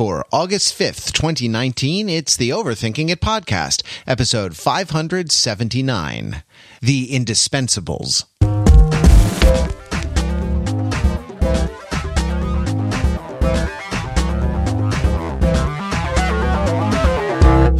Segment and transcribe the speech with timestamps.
[0.00, 2.08] for August 5th, 2019.
[2.08, 6.42] It's the Overthinking It podcast, episode 579
[6.80, 8.24] The Indispensables.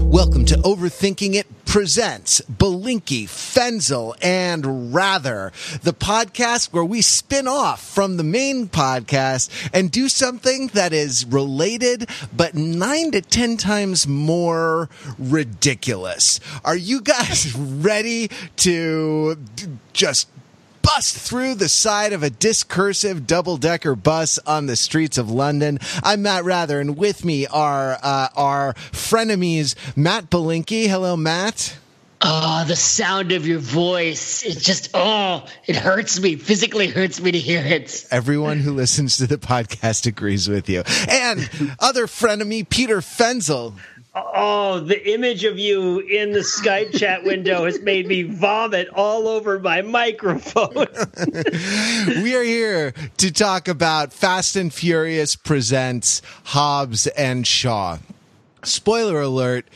[0.05, 5.53] Welcome to Overthinking It presents Belinkie, Fenzel, and Wrather,
[5.85, 11.25] the podcast where we spin off from the main podcast and do something that is
[11.27, 16.41] related but nine to ten times more ridiculous.
[16.65, 19.39] Are you guys ready to
[19.93, 20.29] just
[20.83, 25.79] bust through the side of a discursive double decker bus on the streets of London.
[26.03, 30.89] I'm Matt Wrather, and with me are uh, our frenemies, Matt Belinkie.
[30.89, 31.77] Hello, Matt.
[32.23, 34.45] Oh, the sound of your voice.
[34.45, 36.37] It just, oh, it hurts me.
[36.37, 38.07] Physically hurts me to hear it.
[38.11, 40.83] Everyone who listens to the podcast agrees with you.
[41.09, 43.73] And other frenemy, Peter Fenzel.
[44.13, 49.29] Oh, the image of you in the Skype chat window has made me vomit all
[49.29, 50.89] over my microphone.
[52.23, 57.99] we are here to talk about Fast and Furious presents Hobbs and Shaw.
[58.65, 59.67] Spoiler alert,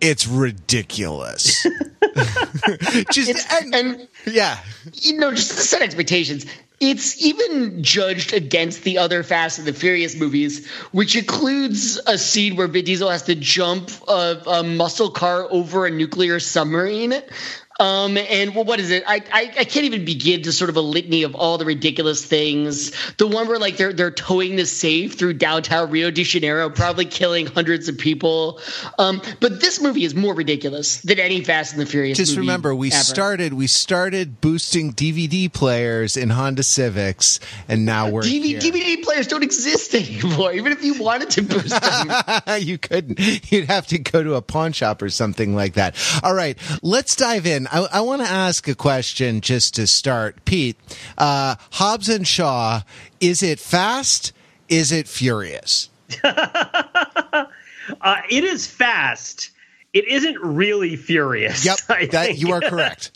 [0.00, 1.66] it's ridiculous.
[3.12, 4.58] just and, and, yeah.
[4.94, 6.46] You know, just to set expectations
[6.80, 12.56] it's even judged against the other Fast and the Furious movies, which includes a scene
[12.56, 17.14] where Vin Diesel has to jump a, a muscle car over a nuclear submarine.
[17.80, 19.04] Um, and well, what is it?
[19.06, 22.24] I, I, I can't even begin to sort of a litany of all the ridiculous
[22.24, 22.92] things.
[23.16, 27.06] The one where like they're they're towing the safe through downtown Rio de Janeiro, probably
[27.06, 28.60] killing hundreds of people.
[28.98, 32.18] Um, but this movie is more ridiculous than any Fast and the Furious.
[32.18, 33.02] Just remember, we ever.
[33.02, 39.26] started we started boosting DVD players in Honda Civics, and now we're DVD, DVD players
[39.26, 40.52] don't exist anymore.
[40.52, 43.50] Even if you wanted to boost them, you couldn't.
[43.50, 45.96] You'd have to go to a pawn shop or something like that.
[46.22, 47.69] All right, let's dive in.
[47.70, 50.44] I, I want to ask a question just to start.
[50.44, 50.76] Pete,
[51.16, 52.82] uh, Hobbs and Shaw,
[53.20, 54.32] is it fast?
[54.68, 55.88] Is it furious?
[56.24, 57.44] uh,
[58.30, 59.50] it is fast.
[59.92, 61.64] It isn't really furious.
[61.64, 63.10] Yep, that, you are correct.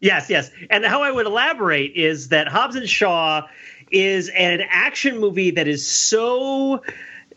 [0.00, 0.50] yes, yes.
[0.70, 3.46] And how I would elaborate is that Hobbs and Shaw
[3.90, 6.82] is an action movie that is so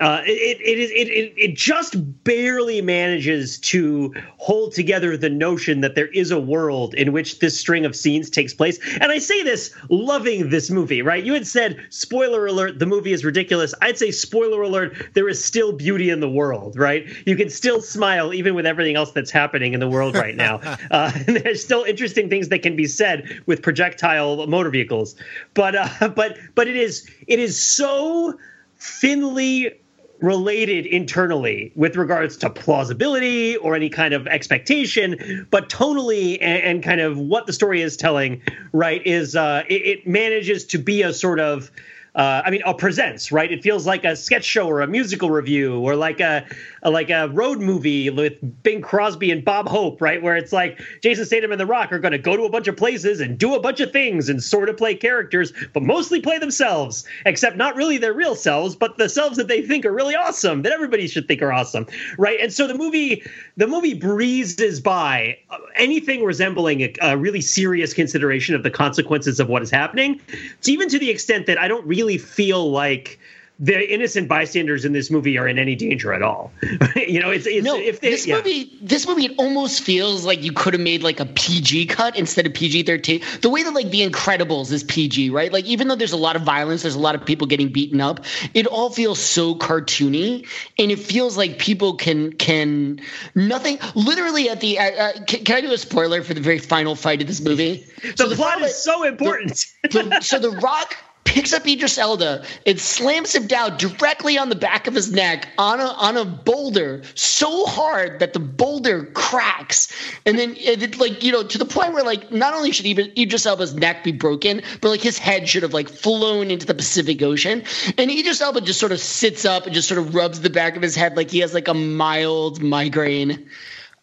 [0.04, 5.96] uh, it, it, it, it, it just barely manages to hold together the notion that
[5.96, 8.80] there is a world in which this string of scenes takes place.
[9.00, 11.24] And I say this loving this movie, right?
[11.24, 13.74] You had said, spoiler alert, the movie is ridiculous.
[13.82, 17.08] I'd say, spoiler alert, there is still beauty in the world, right?
[17.26, 20.56] You can still smile even with everything else that's happening in the world right now.
[20.92, 25.16] uh, and there's still interesting things that can be said with projectile motor vehicles.
[25.54, 28.38] But, uh, but, but it is, it is so
[28.78, 29.80] thinly
[30.24, 36.84] related internally with regards to plausibility or any kind of expectation, but tonally and, and
[36.84, 38.42] kind of what the story is telling,
[38.72, 41.70] right, is uh, it, it manages to be a sort of
[42.16, 43.52] uh, I mean, a presents, right?
[43.52, 46.46] It feels like a sketch show or a musical review or like a,
[46.84, 50.22] a, like a road movie with Bing Crosby and Bob Hope, right?
[50.22, 52.68] Where it's like Jason Statham and The Rock are going to go to a bunch
[52.68, 56.20] of places and do a bunch of things and sort of play characters, but mostly
[56.20, 59.94] play themselves, except not really their real selves, but the selves that they think are
[59.94, 61.88] really awesome, that everybody should think are awesome,
[62.20, 62.40] right?
[62.40, 63.24] And so the movie,
[63.58, 65.40] the movie breezes by
[65.76, 70.22] anything resembling a, a really serious consideration of the consequences of what is happening.
[70.60, 73.20] It's even to the extent that I don't really really feel like
[73.60, 76.52] the innocent bystanders in this movie are in any danger at all.
[76.96, 77.78] you know, it's, it's no.
[77.78, 78.38] If they, this yeah.
[78.38, 82.18] movie, this movie, it almost feels like you could have made like a PG cut
[82.18, 83.22] instead of PG thirteen.
[83.42, 85.54] The way that like The Incredibles is PG, right?
[85.54, 88.02] Like even though there's a lot of violence, there's a lot of people getting beaten
[88.02, 88.26] up.
[88.54, 90.48] It all feels so cartoony,
[90.80, 93.00] and it feels like people can can
[93.36, 93.78] nothing.
[93.94, 97.22] Literally at the, uh, can, can, I do a spoiler for the very final fight
[97.22, 97.86] of this movie?
[98.02, 99.64] the, so the plot is so important.
[99.84, 104.50] The, the, so the Rock picks up Idris Elba and slams him down directly on
[104.50, 109.06] the back of his neck on a on a boulder so hard that the boulder
[109.14, 109.92] cracks,
[110.26, 113.46] and then it, like you know to the point where like not only should Idris
[113.46, 117.22] Elba's neck be broken, but like his head should have like flown into the Pacific
[117.22, 117.64] Ocean,
[117.98, 120.76] and Idris Elba just sort of sits up and just sort of rubs the back
[120.76, 123.50] of his head like he has like a mild migraine.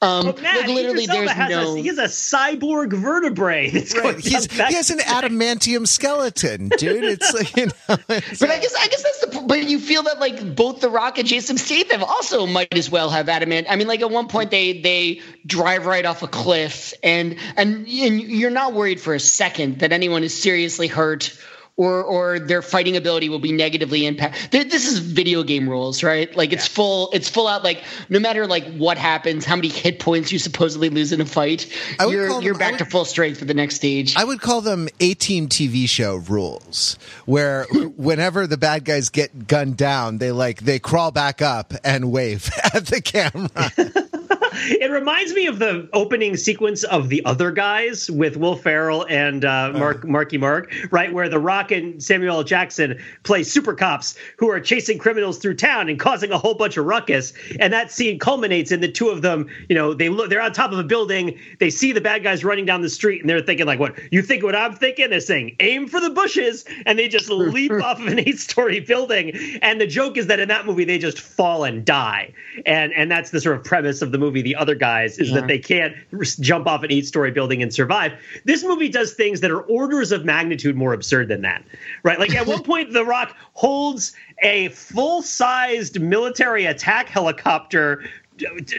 [0.03, 1.75] Um, but Matt, like literally, there's no.
[1.75, 3.71] A, he has a cyborg vertebrae.
[4.01, 4.19] Right.
[4.19, 7.05] he has an adamantium skeleton, dude.
[7.05, 7.97] It's like you know.
[8.09, 9.45] It's but I guess I guess that's the.
[9.47, 13.11] But you feel that like both The Rock and Jason Statham also might as well
[13.11, 13.67] have adamant.
[13.69, 17.87] I mean, like at one point they they drive right off a cliff, and and
[17.87, 21.37] and you're not worried for a second that anyone is seriously hurt
[21.81, 24.71] or or their fighting ability will be negatively impacted.
[24.71, 26.35] This is video game rules, right?
[26.37, 26.75] Like it's yeah.
[26.75, 30.39] full it's full out like no matter like what happens, how many hit points you
[30.39, 31.67] supposedly lose in a fight,
[31.99, 34.15] you're you're back would, to full strength for the next stage.
[34.15, 37.65] I would call them A team TV show rules, where
[37.97, 42.51] whenever the bad guys get gunned down, they like they crawl back up and wave
[42.75, 44.07] at the camera.
[44.55, 49.45] it reminds me of the opening sequence of the other guys with Will Ferrell and
[49.45, 52.43] uh, Mark Marky Mark, right, where The Rock and Samuel L.
[52.43, 56.77] Jackson play super cops who are chasing criminals through town and causing a whole bunch
[56.77, 59.49] of ruckus, and that scene culminates in the two of them.
[59.69, 62.45] You know, they look, they're on top of a building, they see the bad guys
[62.45, 64.43] running down the street, and they're thinking like, "What you think?
[64.43, 68.07] What I'm thinking?" They're saying, "Aim for the bushes," and they just leap off of
[68.07, 69.33] an eight-story building.
[69.63, 72.33] And the joke is that in that movie they just fall and die,
[72.67, 74.40] and and that's the sort of premise of the movie.
[74.43, 75.37] The other guys is yeah.
[75.37, 75.95] that they can't
[76.41, 78.13] jump off an eight story building and survive.
[78.45, 81.65] This movie does things that are orders of magnitude more absurd than that,
[82.03, 82.19] right?
[82.19, 88.05] Like at one point, The Rock holds a full sized military attack helicopter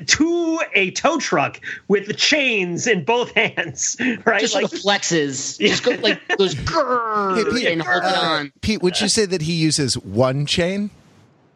[0.07, 4.41] to a tow truck with the chains in both hands, right?
[4.41, 8.53] Just like flexes, just go, like those grrr hey, Pete, and hold uh, on.
[8.61, 10.89] Pete, would you say that he uses one chain?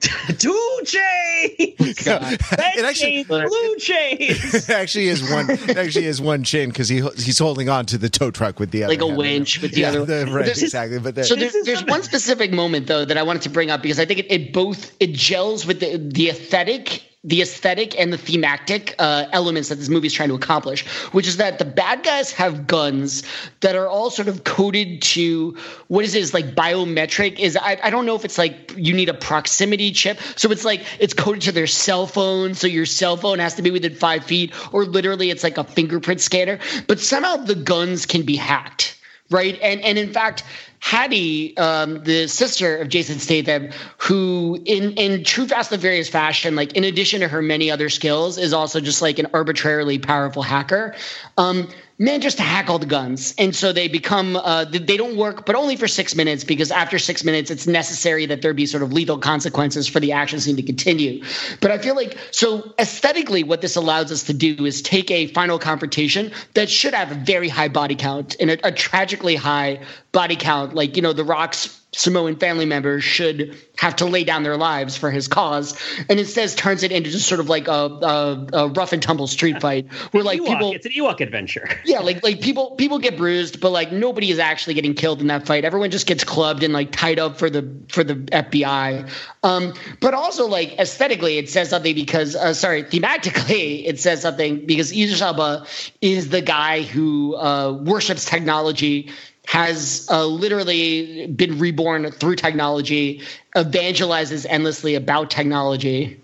[0.38, 1.76] Two chains.
[1.80, 4.70] it actually blue chains.
[4.70, 5.50] actually is one.
[5.50, 8.84] Actually is one chain because he he's holding on to the tow truck with the
[8.84, 10.06] other, like a winch with the yeah, other.
[10.06, 11.00] The, right, exactly.
[11.00, 13.82] But there, so there's, there's one specific moment though that I wanted to bring up
[13.82, 18.14] because I think it, it both it gels with the the aesthetic the aesthetic and
[18.14, 21.66] the thematic uh, elements that this movie is trying to accomplish, which is that the
[21.66, 23.24] bad guys have guns
[23.62, 25.58] that are all sort of coded to
[25.88, 26.20] what is it?
[26.20, 27.40] Is like biometric?
[27.40, 30.64] Is I, I don't know if it's like you need a proximity chip, so it's
[30.64, 33.96] like it's coded to their cell phone, so your cell phone has to be within
[33.96, 36.60] five feet, or literally it's like a fingerprint scanner.
[36.88, 38.95] But somehow the guns can be hacked,
[39.30, 39.60] right?
[39.62, 40.44] And and in fact,
[40.80, 46.56] Hattie, um, the sister of Jason Statham, who in in true Fast and Furious fashion,
[46.56, 50.44] like in addition to her many other skills, is also just like an arbitrarily powerful
[50.44, 50.96] hacker.
[51.38, 53.34] Um, manages to hack all the guns.
[53.38, 57.00] And so they become uh, they don't work but only for six minutes because after
[57.00, 60.58] six minutes it's necessary that there be sort of lethal consequences for the action scene
[60.58, 61.24] to continue.
[61.62, 65.28] But i feel like so aesthetically what this allows us to do is take a
[65.28, 69.80] final confrontation that should have a very high body count and a, a tragically high
[70.12, 70.74] body count.
[70.74, 74.98] Like you know the rocks Samoan family members should have to lay down their lives
[74.98, 78.68] for his cause, and instead turns it into just sort of like a, a, a
[78.68, 81.70] rough and tumble street fight where like Ewok, people it's an Ewok adventure.
[81.86, 85.28] Yeah, like like people people get bruised, but like nobody is actually getting killed in
[85.28, 85.64] that fight.
[85.64, 89.10] Everyone just gets clubbed and like tied up for the for the FBI.
[89.44, 94.66] Um, but also like aesthetically, it says something because uh, sorry, thematically, it says something
[94.66, 95.66] because Idris Elba
[96.02, 99.12] is the guy who uh, worships technology
[99.48, 103.22] has uh, literally been reborn through technology,
[103.56, 106.20] evangelizes endlessly about technology,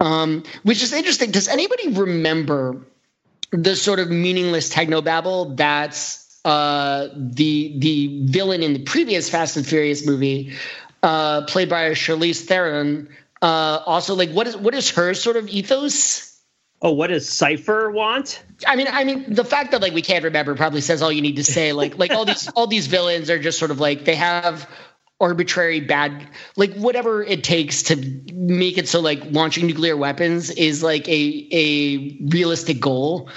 [0.00, 1.30] um, which is interesting.
[1.30, 2.80] Does anybody remember
[3.50, 9.66] the sort of meaningless technobabble that's uh, the the villain in the previous Fast and
[9.66, 10.54] Furious movie,
[11.02, 13.08] uh, played by Charlize Theron?
[13.40, 16.27] Uh, also, like, what is what is her sort of ethos?
[16.80, 18.42] Oh, what does Cypher want?
[18.66, 21.22] I mean, I mean, the fact that like we can't remember probably says all you
[21.22, 21.72] need to say.
[21.72, 24.68] Like, like all these all these villains are just sort of like they have
[25.20, 27.96] arbitrary bad like whatever it takes to
[28.32, 33.28] make it so like launching nuclear weapons is like a a realistic goal.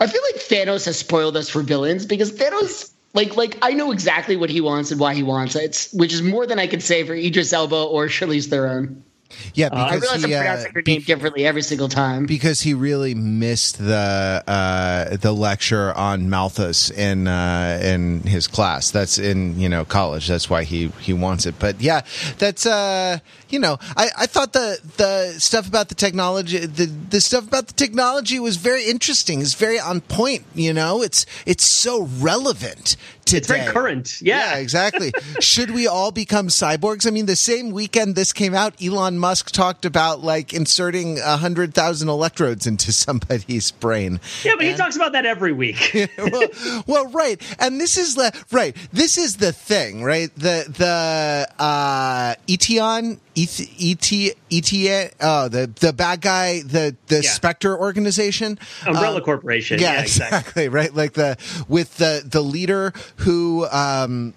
[0.00, 3.92] I feel like Thanos has spoiled us for villains because Thanos like like I know
[3.92, 6.82] exactly what he wants and why he wants it, which is more than I could
[6.82, 9.04] say for Idris Elba or Charlize Theron.
[9.54, 12.26] Yeah, because uh, I realize he, I'm pronouncing uh, her name differently every single time.
[12.26, 18.90] Because he really missed the uh, the lecture on Malthus in uh, in his class.
[18.90, 20.28] That's in you know college.
[20.28, 21.56] That's why he he wants it.
[21.58, 22.02] But yeah,
[22.38, 23.18] that's uh
[23.48, 27.66] you know I, I thought the the stuff about the technology the the stuff about
[27.66, 29.40] the technology was very interesting.
[29.40, 30.44] It's very on point.
[30.54, 32.96] You know, it's it's so relevant
[33.28, 33.38] today.
[33.38, 34.20] It's very current.
[34.20, 35.12] Yeah, yeah exactly.
[35.40, 37.06] Should we all become cyborgs?
[37.06, 41.36] I mean, the same weekend this came out, Elon Musk talked about like inserting a
[41.36, 44.20] hundred thousand electrodes into somebody's brain.
[44.44, 46.08] Yeah, but and, he talks about that every week.
[46.18, 46.48] well,
[46.86, 48.76] well, right, and this is the right.
[48.92, 50.34] This is the thing, right?
[50.34, 57.30] The the uh, Eteon ET ET oh the the bad guy the the yeah.
[57.30, 60.38] Spectre organization Umbrella um, Corporation yeah, yeah exactly.
[60.38, 60.68] exactly.
[60.68, 61.36] right like the
[61.68, 64.34] with the the leader who um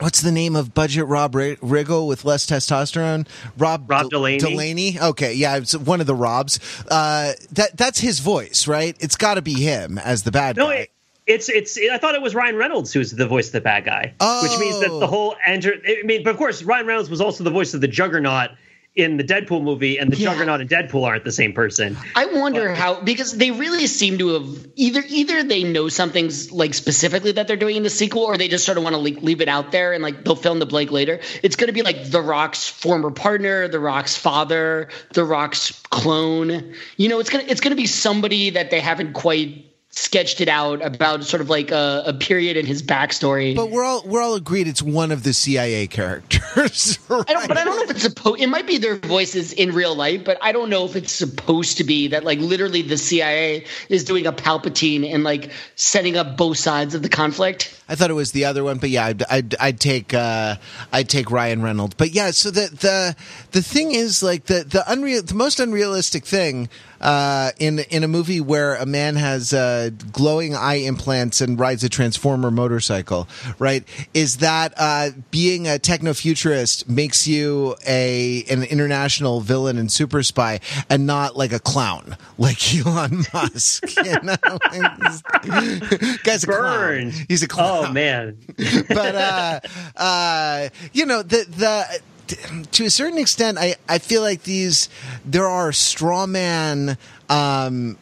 [0.00, 3.26] what's the name of budget Rob Riggle with less testosterone?
[3.56, 4.38] Rob Rob Delaney.
[4.38, 5.00] Delaney.
[5.00, 6.58] Okay, yeah, it's one of the Robs.
[6.90, 8.96] Uh, that that's his voice, right?
[9.00, 10.74] It's got to be him as the bad no, guy.
[10.74, 10.90] It,
[11.26, 11.78] It's it's.
[11.78, 14.42] I thought it was Ryan Reynolds who's the voice of the bad guy, oh.
[14.42, 15.06] which means that the oh.
[15.06, 15.74] whole enter.
[15.86, 18.50] I mean, but of course, Ryan Reynolds was also the voice of the Juggernaut
[18.96, 20.30] in the Deadpool movie, and the yeah.
[20.30, 21.96] Juggernaut and Deadpool aren't the same person.
[22.14, 26.52] I wonder but, how because they really seem to have either either they know something's
[26.52, 29.00] like specifically that they're doing in the sequel, or they just sort of want to
[29.00, 31.20] like, leave it out there and like they'll fill in the blank later.
[31.42, 36.74] It's going to be like The Rock's former partner, The Rock's father, The Rock's clone.
[36.96, 40.84] You know, it's gonna it's gonna be somebody that they haven't quite sketched it out
[40.84, 43.54] about sort of like a, a, period in his backstory.
[43.54, 46.98] But we're all we're all agreed it's one of the CIA characters.
[47.08, 47.24] Right?
[47.28, 48.40] I don't, but I don't know if it's supposed.
[48.40, 51.78] It might be their voices in real life, but I don't know if it's supposed
[51.78, 56.36] to be that like literally the CIA is doing a Palpatine and like setting up
[56.36, 57.80] both sides of the conflict.
[57.88, 60.56] I thought it was the other one, but yeah, I'd I'd, I'd take uh,
[60.92, 61.94] I'd take Ryan Reynolds.
[61.94, 63.16] But yeah, so the the
[63.52, 66.68] the thing is like the the unreal the most unrealistic thing
[67.00, 71.84] uh, in in a movie where a man has uh, glowing eye implants and rides
[71.84, 73.84] a transformer motorcycle, right?
[74.12, 80.22] Is that uh, being a techno futurist makes you a an international villain and super
[80.22, 83.96] spy, and not like a clown like Elon Musk?
[83.96, 84.36] You know,
[86.22, 87.12] guy's a clown.
[87.28, 87.86] He's a clown.
[87.86, 88.38] Oh man!
[88.88, 89.60] but uh,
[89.96, 92.00] uh, you know the the
[92.72, 94.88] to a certain extent, I, I feel like these
[95.24, 96.98] there are straw man
[97.28, 97.98] um,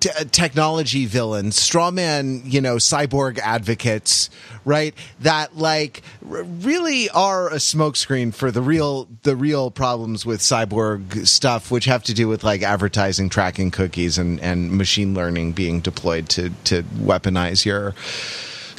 [0.00, 4.30] t- technology villains, straw man, you know, cyborg advocates,
[4.64, 4.94] right?
[5.20, 11.26] That like r- really are a smokescreen for the real the real problems with cyborg
[11.26, 15.80] stuff, which have to do with like advertising, tracking cookies, and and machine learning being
[15.80, 17.94] deployed to to weaponize your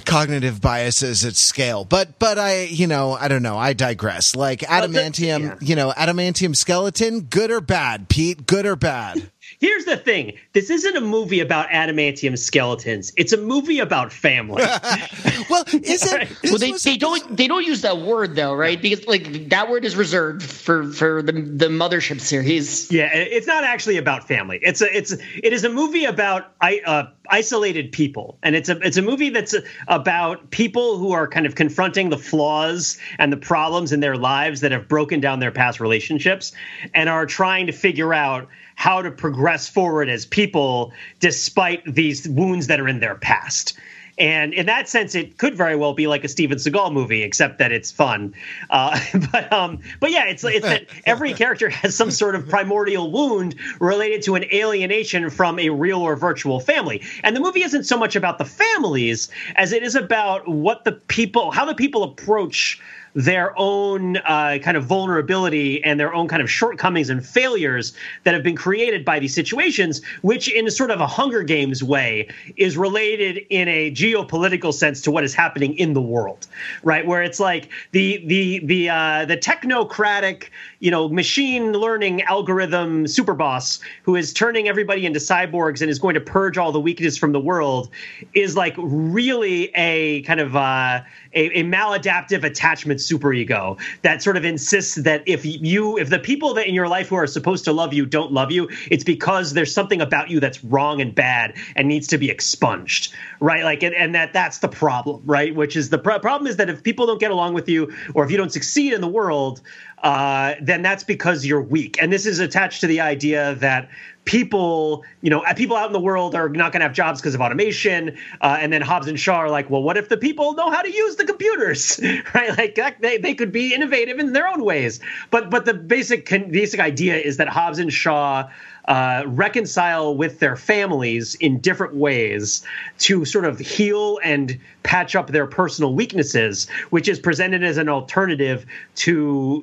[0.09, 1.85] cognitive biases at scale.
[1.85, 3.57] But but I you know I don't know.
[3.57, 4.35] I digress.
[4.35, 5.55] Like adamantium, yeah.
[5.61, 8.45] you know, adamantium skeleton, good or bad, Pete?
[8.45, 9.31] Good or bad?
[9.59, 13.11] Here's the thing: this isn't a movie about adamantium skeletons.
[13.17, 14.63] It's a movie about family.
[15.49, 16.29] well, is it?
[16.45, 18.81] well, they, they don't they don't use that word though, right?
[18.81, 22.89] Because like that word is reserved for for the the mothership series.
[22.89, 24.59] Yeah, it's not actually about family.
[24.61, 26.81] It's a it's it is a movie about I.
[26.85, 29.55] Uh, isolated people and it's a it's a movie that's
[29.87, 34.61] about people who are kind of confronting the flaws and the problems in their lives
[34.61, 36.51] that have broken down their past relationships
[36.93, 38.47] and are trying to figure out
[38.79, 43.77] how to progress forward as people despite these wounds that are in their past.
[44.17, 47.59] And in that sense, it could very well be like a Steven Seagal movie, except
[47.59, 48.33] that it's fun.
[48.69, 48.97] Uh,
[49.33, 53.55] but um, but yeah, it's it's that every character has some sort of primordial wound
[53.81, 57.03] related to an alienation from a real or virtual family.
[57.21, 60.93] And the movie isn't so much about the families as it is about what the
[60.93, 62.81] people, how the people approach
[63.13, 68.33] their own uh, kind of vulnerability and their own kind of shortcomings and failures that
[68.33, 72.77] have been created by these situations, which in sort of a Hunger Games way is
[72.77, 76.47] related in a geopolitical sense to what is happening in the world,
[76.83, 77.05] right?
[77.05, 80.49] Where it's like the the the uh, the technocratic,
[80.79, 85.99] you know, machine learning algorithm super boss who is turning everybody into cyborgs and is
[85.99, 87.89] going to purge all the weakness from the world
[88.33, 91.01] is like really a kind of uh,
[91.33, 96.53] a, a maladaptive attachment superego that sort of insists that if you if the people
[96.53, 99.53] that in your life who are supposed to love you don't love you it's because
[99.53, 103.63] there's something about you that's wrong and bad and needs to be expunged right?
[103.63, 105.53] Like and, and that that's the problem right?
[105.55, 108.23] Which is the pr- problem is that if people don't get along with you or
[108.23, 109.61] if you don't succeed in the world
[110.03, 112.01] uh, then that's because you're weak.
[112.01, 113.89] And this is attached to the idea that
[114.25, 117.33] people, you know, people out in the world are not going to have jobs because
[117.33, 118.17] of automation.
[118.41, 120.81] Uh, and then Hobbs and Shaw are like, well, what if the people know how
[120.81, 121.99] to use the computers,
[122.35, 122.55] right?
[122.57, 124.99] Like they, they could be innovative in their own ways.
[125.31, 128.49] But but the basic basic idea is that Hobbs and Shaw.
[128.85, 132.63] Uh, reconcile with their families in different ways
[132.97, 137.87] to sort of heal and patch up their personal weaknesses, which is presented as an
[137.87, 139.61] alternative to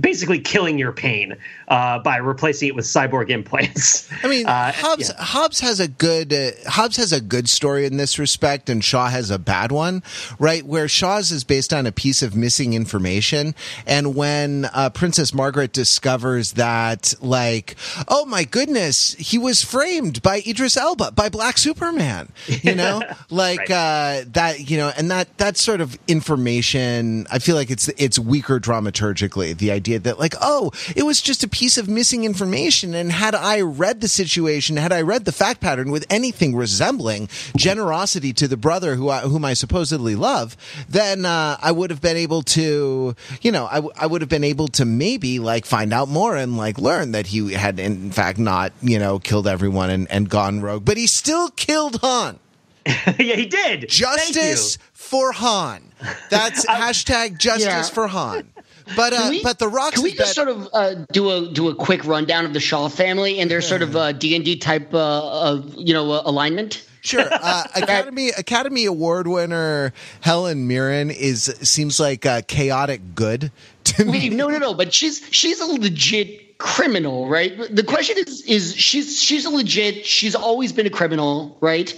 [0.00, 1.34] basically killing your pain
[1.72, 4.06] uh, by replacing it with cyborg implants.
[4.22, 5.24] I mean, uh, Hobbs yeah.
[5.24, 9.08] Hobbs has a good uh, Hobbs has a good story in this respect, and Shaw
[9.08, 10.02] has a bad one,
[10.38, 10.64] right?
[10.66, 13.54] Where Shaw's is based on a piece of missing information,
[13.86, 17.76] and when uh, Princess Margaret discovers that, like,
[18.06, 23.00] oh my goodness, he was framed by Idris Elba by Black Superman, you know,
[23.30, 23.70] like right.
[23.70, 28.18] Uh, that, you know, and that that sort of information, I feel like it's it's
[28.18, 32.94] weaker dramaturgically the idea that like, oh, it was just a piece of missing information.
[32.94, 37.28] And had I read the situation, had I read the fact pattern with anything resembling
[37.56, 40.56] generosity to the brother who I, whom I supposedly love,
[40.88, 44.28] then uh, I would have been able to, you know, I, w- I would have
[44.28, 48.10] been able to maybe like find out more and like learn that he had in
[48.10, 52.38] fact not, you know, killed everyone and, and gone rogue, but he still killed Han.
[52.86, 53.88] yeah, he did.
[53.88, 55.82] Justice for Han.
[56.30, 57.82] That's hashtag justice yeah.
[57.82, 58.50] for Han.
[58.96, 59.94] But uh, we, but the Rock.
[59.94, 62.88] Can we just sort of uh, do a do a quick rundown of the Shaw
[62.88, 63.66] family and their yeah.
[63.66, 66.86] sort of uh, D and D type uh, of you know uh, alignment?
[67.00, 67.26] Sure.
[67.32, 73.50] Uh, Academy Academy Award winner Helen Mirren is seems like chaotic good
[73.84, 74.12] to me.
[74.12, 74.74] Wait, no, no, no.
[74.74, 77.52] But she's she's a legit criminal, right?
[77.74, 80.06] The question is is she's she's a legit.
[80.06, 81.92] She's always been a criminal, right?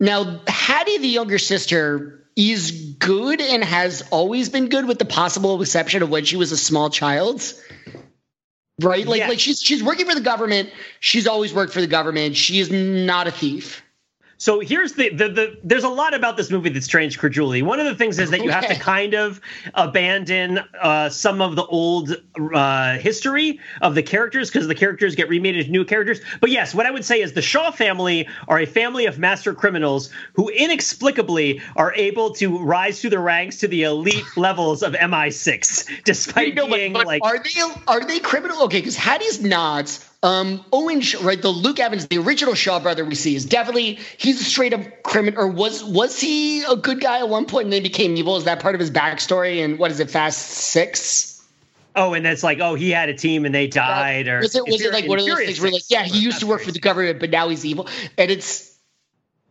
[0.00, 5.60] Now, Hattie, the younger sister, is good and has always been good, with the possible
[5.60, 7.42] exception of when she was a small child.
[8.80, 9.06] Right?
[9.06, 9.28] Like, yeah.
[9.28, 10.70] like she's she's working for the government.
[10.98, 12.36] She's always worked for the government.
[12.36, 13.83] She is not a thief.
[14.44, 17.62] So here's the, the, the there's a lot about this movie that's strange credulity.
[17.62, 19.40] One of the things is that you have to kind of
[19.72, 22.14] abandon uh, some of the old
[22.52, 26.20] uh, history of the characters because the characters get remade as new characters.
[26.42, 29.54] But yes, what I would say is the Shaw family are a family of master
[29.54, 34.92] criminals who inexplicably are able to rise through the ranks to the elite levels of
[34.92, 38.64] MI6, despite no, being but, but like are they are they criminal?
[38.64, 41.40] Okay, because Hattie's nods um, Owen, right?
[41.40, 45.02] The Luke Evans, the original Shaw brother we see, is definitely he's a straight up
[45.02, 45.38] criminal.
[45.44, 48.36] Or was was he a good guy at one point and then became evil?
[48.38, 49.62] Is that part of his backstory?
[49.62, 51.30] And what is it, Fast Six?
[51.94, 54.64] Oh, and that's like, oh, he had a team and they died, or was it
[54.66, 56.72] was it like one of those things where like, yeah, he used to work for
[56.72, 57.86] the government, but now he's evil,
[58.18, 58.73] and it's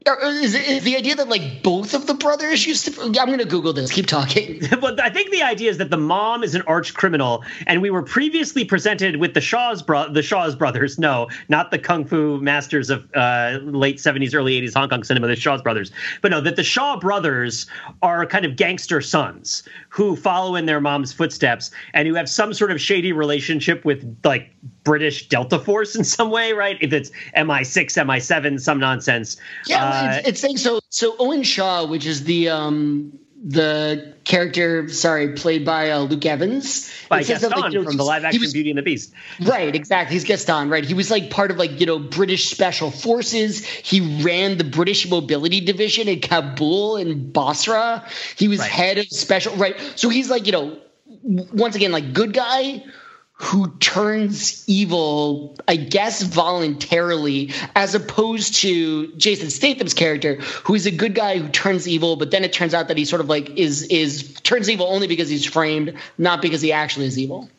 [0.06, 3.02] is, is the idea that like both of the brothers used to?
[3.02, 3.92] I'm going to Google this.
[3.92, 4.62] Keep talking.
[4.82, 7.90] but I think the idea is that the mom is an arch criminal, and we
[7.90, 11.00] were previously presented with the Shaw's bro- the Shaw's brothers.
[11.00, 15.28] No, not the kung fu masters of uh, late 70s, early 80s Hong Kong cinema.
[15.28, 15.92] The Shaw's brothers,
[16.22, 17.68] but no, that the Shaw brothers
[18.02, 22.54] are kind of gangster sons who follow in their mom's footsteps and who have some
[22.54, 24.54] sort of shady relationship with like
[24.84, 26.78] British Delta Force in some way, right?
[26.82, 29.38] If it's MI6, MI7, some nonsense.
[29.66, 30.80] Yeah, uh, it's, it's saying so.
[30.90, 36.90] So Owen Shaw, which is the um the character, sorry, played by uh, Luke Evans.
[37.10, 39.14] By Gaston like, you know, from the live action was, Beauty and the Beast.
[39.42, 40.14] Right, exactly.
[40.14, 40.86] He's Gaston, right?
[40.86, 43.66] He was like part of like, you know, British special forces.
[43.66, 48.08] He ran the British mobility division in Kabul and Basra.
[48.38, 48.72] He was right.
[48.72, 49.78] head of special, right?
[49.96, 50.80] So he's like, you know,
[51.24, 52.86] once again, like good guy
[53.36, 60.92] who turns evil, I guess voluntarily, as opposed to Jason Statham's character, who is a
[60.92, 63.50] good guy who turns evil, but then it turns out that he sort of like
[63.58, 67.50] is is turns evil only because he's framed, not because he actually is evil.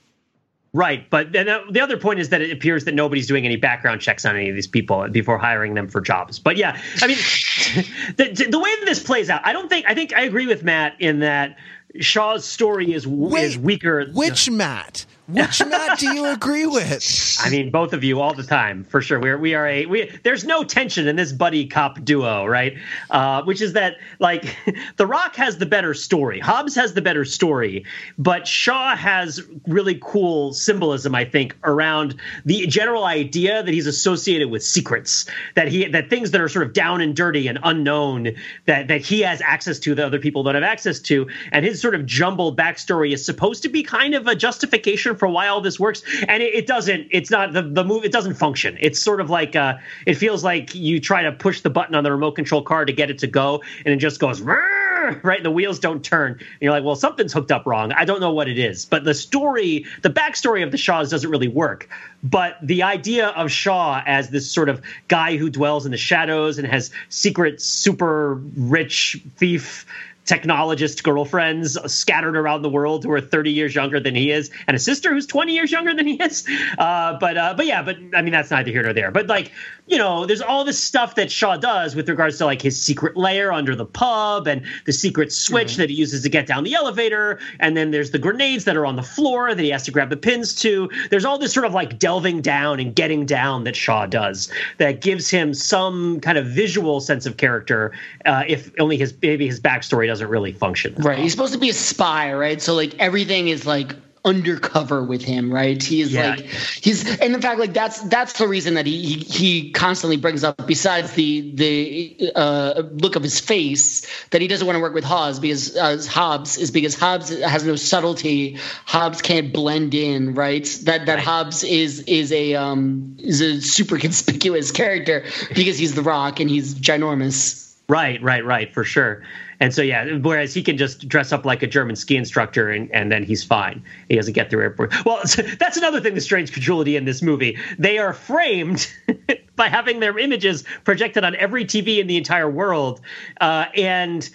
[0.73, 3.55] Right, but then uh, the other point is that it appears that nobody's doing any
[3.55, 6.41] background checks on any of these people before hiring them for jobs.
[6.41, 7.17] But yeah, I mean,
[8.17, 10.65] the, the way that this plays out, I don't think I think I agree with
[10.65, 11.59] Matt in that
[12.01, 14.07] Shaw's story is Wait, is weaker.
[14.07, 15.07] Which Matt?
[15.27, 17.39] Which Matt do you agree with?
[17.43, 19.19] I mean, both of you all the time, for sure.
[19.19, 20.11] We're we are a we.
[20.23, 22.77] There's no tension in this buddy cop duo, right?
[23.09, 24.55] Uh, which is that like
[24.97, 27.87] The Rock has the better story, Hobbs has the better story,
[28.19, 34.51] but Shaw has really cool symbolism, I think, around the general idea that he's associated
[34.51, 38.35] with secrets, that he that things that are sort of down and dirty and unknown
[38.67, 41.81] that that he has access to that other people don't have access to, and his
[41.81, 45.61] sort of jumbled backstory is supposed to be kind of a justification for why all
[45.61, 47.09] this works, and it, it doesn't.
[47.11, 48.05] It's not the the move.
[48.05, 48.77] It doesn't function.
[48.81, 49.74] It's sort of like uh,
[50.07, 52.92] it feels like you try to push the button on the remote control car to
[52.92, 55.42] get it to go, and it just goes right.
[55.42, 56.33] The wheels don't turn.
[56.33, 57.92] And you're like, well, something's hooked up wrong.
[57.92, 61.29] I don't know what it is, but the story, the backstory of the Shaws doesn't
[61.29, 61.88] really work.
[62.22, 66.59] But the idea of Shaw as this sort of guy who dwells in the shadows
[66.59, 69.85] and has secret, super rich thief
[70.25, 74.75] technologist girlfriends scattered around the world who are 30 years younger than he is, and
[74.75, 76.47] a sister who's 20 years younger than he is.
[76.79, 79.11] Uh, but uh, but yeah, but I mean that's neither here nor there.
[79.11, 79.53] But like
[79.87, 83.16] you know, there's all this stuff that Shaw does with regards to like his secret
[83.16, 85.83] lair under the pub and the secret switch mm-hmm.
[85.83, 88.87] that he uses to get down the elevator, and then there's the grenades that are
[88.87, 90.90] on the floor that he has to grab the pins to.
[91.11, 95.03] There's all this sort of like delving down and getting down that Shaw does that
[95.03, 97.92] gives him some kind of visual sense of character,
[98.25, 100.94] uh, if only his maybe his backstory doesn't really function.
[100.94, 101.05] Right.
[101.05, 101.16] Well.
[101.16, 102.61] He's supposed to be a spy, right?
[102.62, 103.94] So like everything is like
[104.25, 105.83] undercover with him, right?
[105.83, 106.31] He's yeah.
[106.31, 110.17] like he's and in fact like that's that's the reason that he he, he constantly
[110.17, 114.81] brings up besides the the uh, look of his face that he doesn't want to
[114.81, 118.59] work with Hobbs because uh, Hobbs is because Hobbs has no subtlety.
[118.87, 120.65] Hobbs can't blend in, right?
[120.85, 121.25] That that right.
[121.25, 126.49] Hobbs is is a um is a super conspicuous character because he's the Rock and
[126.49, 127.75] he's ginormous.
[127.89, 129.23] Right, right, right, for sure.
[129.64, 132.90] And so yeah, whereas he can just dress up like a German ski instructor and,
[132.92, 133.83] and then he's fine.
[134.11, 134.92] He doesn't get through airport.
[135.07, 135.22] Well,
[135.59, 137.57] that's another thing, the strange credulity in this movie.
[137.79, 138.92] They are framed
[139.57, 143.00] by having their images projected on every TV in the entire world,
[143.40, 144.29] uh, and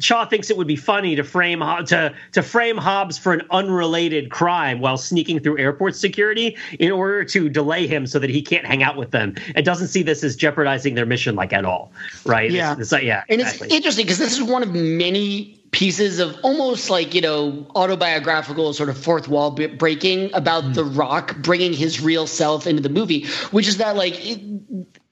[0.00, 4.30] Shaw thinks it would be funny to frame to to frame Hobbs for an unrelated
[4.30, 8.66] crime while sneaking through airport security in order to delay him so that he can't
[8.66, 9.34] hang out with them.
[9.54, 11.92] It doesn't see this as jeopardizing their mission like at all,
[12.24, 12.50] right?
[12.50, 13.66] Yeah, it's, it's yeah, and exactly.
[13.66, 18.72] it's interesting because this is one of many pieces of almost like you know autobiographical
[18.74, 20.74] sort of fourth wall breaking about mm.
[20.74, 24.38] the rock bringing his real self into the movie which is that like it,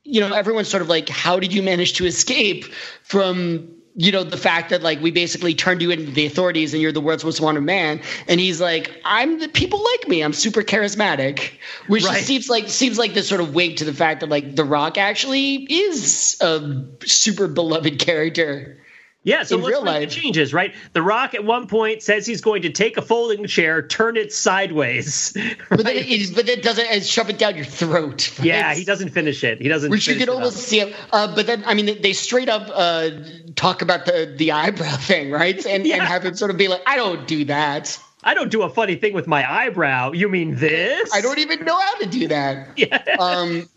[0.04, 2.66] you know everyone's sort of like how did you manage to escape
[3.02, 6.82] from you know the fact that like we basically turned you into the authorities and
[6.82, 8.00] you're the world's most wanted man.
[8.28, 10.22] And he's like i'm the people like me.
[10.22, 11.52] I'm super charismatic
[11.86, 12.22] which right.
[12.22, 14.98] seems like seems like this sort of wink to the fact that like the rock
[14.98, 18.78] actually is a super beloved character
[19.22, 20.08] yeah, so in let's life.
[20.08, 20.74] the changes, right?
[20.94, 24.32] The Rock at one point says he's going to take a folding chair, turn it
[24.32, 25.56] sideways, right?
[25.68, 28.38] but then it, but it doesn't shove it down your throat.
[28.38, 28.46] Right?
[28.50, 29.60] Yeah, he doesn't finish it.
[29.60, 29.90] He doesn't.
[29.90, 30.94] Which you can almost see it.
[31.12, 33.10] Uh, but then, I mean, they straight up uh,
[33.56, 35.64] talk about the the eyebrow thing, right?
[35.70, 35.96] And yeah.
[35.96, 38.70] and have him sort of be like, "I don't do that." I don't do a
[38.70, 40.12] funny thing with my eyebrow.
[40.12, 41.10] You mean this?
[41.14, 42.76] I don't even know how to do that.
[42.76, 43.16] Yeah.
[43.18, 43.68] Um,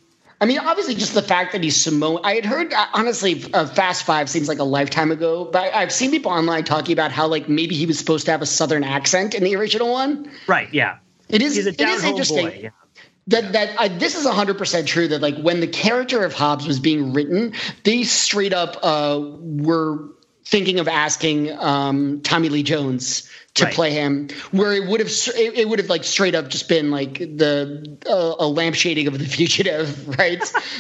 [0.44, 2.20] I mean, obviously, just the fact that he's Samoan.
[2.26, 5.90] I had heard, uh, honestly, uh, Fast Five seems like a lifetime ago, but I've
[5.94, 8.84] seen people online talking about how, like, maybe he was supposed to have a Southern
[8.84, 10.30] accent in the original one.
[10.46, 10.68] Right.
[10.74, 10.98] Yeah.
[11.30, 11.66] It is.
[11.66, 12.48] It is interesting.
[12.48, 12.70] Boy, yeah.
[13.28, 15.08] That that uh, this is hundred percent true.
[15.08, 17.54] That like when the character of Hobbs was being written,
[17.86, 20.10] they straight up uh, were
[20.44, 23.74] thinking of asking um, Tommy Lee Jones to right.
[23.74, 26.90] play him, where it would have it, it would have like straight up just been
[26.90, 30.40] like the uh, a lampshading of the fugitive, right?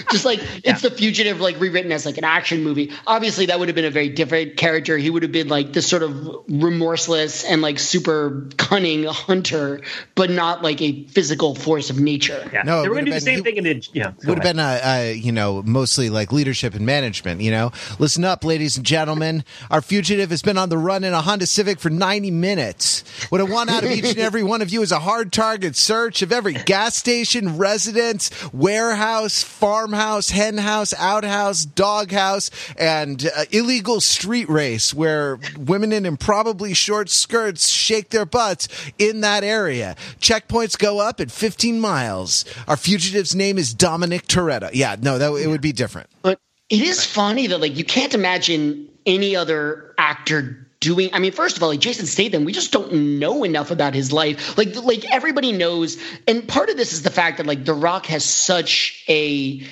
[0.10, 0.72] just like yeah.
[0.72, 2.92] it's the fugitive like rewritten as like an action movie.
[3.06, 4.98] Obviously, that would have been a very different character.
[4.98, 9.82] He would have been like this sort of remorseless and like super cunning hunter,
[10.16, 12.50] but not like a physical force of nature.
[12.52, 12.64] Yeah.
[12.64, 14.14] No, they were going to do the same thing in the yeah.
[14.26, 17.42] Would have been a, a you know mostly like leadership and management.
[17.42, 19.44] You know, listen up, ladies and gentlemen.
[19.70, 23.04] Our fugitive has been on the run in a Honda Civic for ninety minutes minutes.
[23.30, 25.76] What I want out of each and every one of you is a hard target
[25.76, 34.50] search of every gas station, residence, warehouse, farmhouse, henhouse, outhouse, doghouse, and uh, illegal street
[34.50, 39.96] race where women in improbably short skirts shake their butts in that area.
[40.20, 42.46] Checkpoints go up at 15 miles.
[42.68, 44.70] Our fugitive's name is Dominic Toretto.
[44.74, 46.10] Yeah, no, that it would be different.
[46.22, 51.32] But it is funny that like you can't imagine any other actor doing i mean
[51.32, 54.58] first of all like jason statham we just don't know enough about his life.
[54.58, 58.08] Like like everybody knows and part of this is the fact that like the rock
[58.08, 59.66] has such a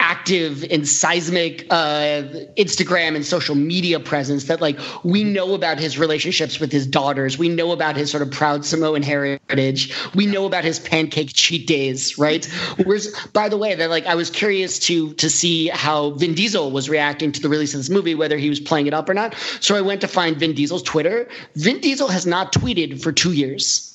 [0.00, 2.22] active and seismic uh,
[2.56, 7.38] Instagram and social media presence that like we know about his relationships with his daughters.
[7.38, 9.94] We know about his sort of proud Samoan heritage.
[10.14, 12.44] We know about his pancake cheat days, right?
[12.84, 16.70] Whereas, by the way, that like I was curious to to see how Vin Diesel
[16.70, 19.14] was reacting to the release of this movie, whether he was playing it up or
[19.14, 19.34] not.
[19.60, 21.28] So I went to find Vin Diesel's Twitter.
[21.56, 23.86] Vin Diesel has not tweeted for two years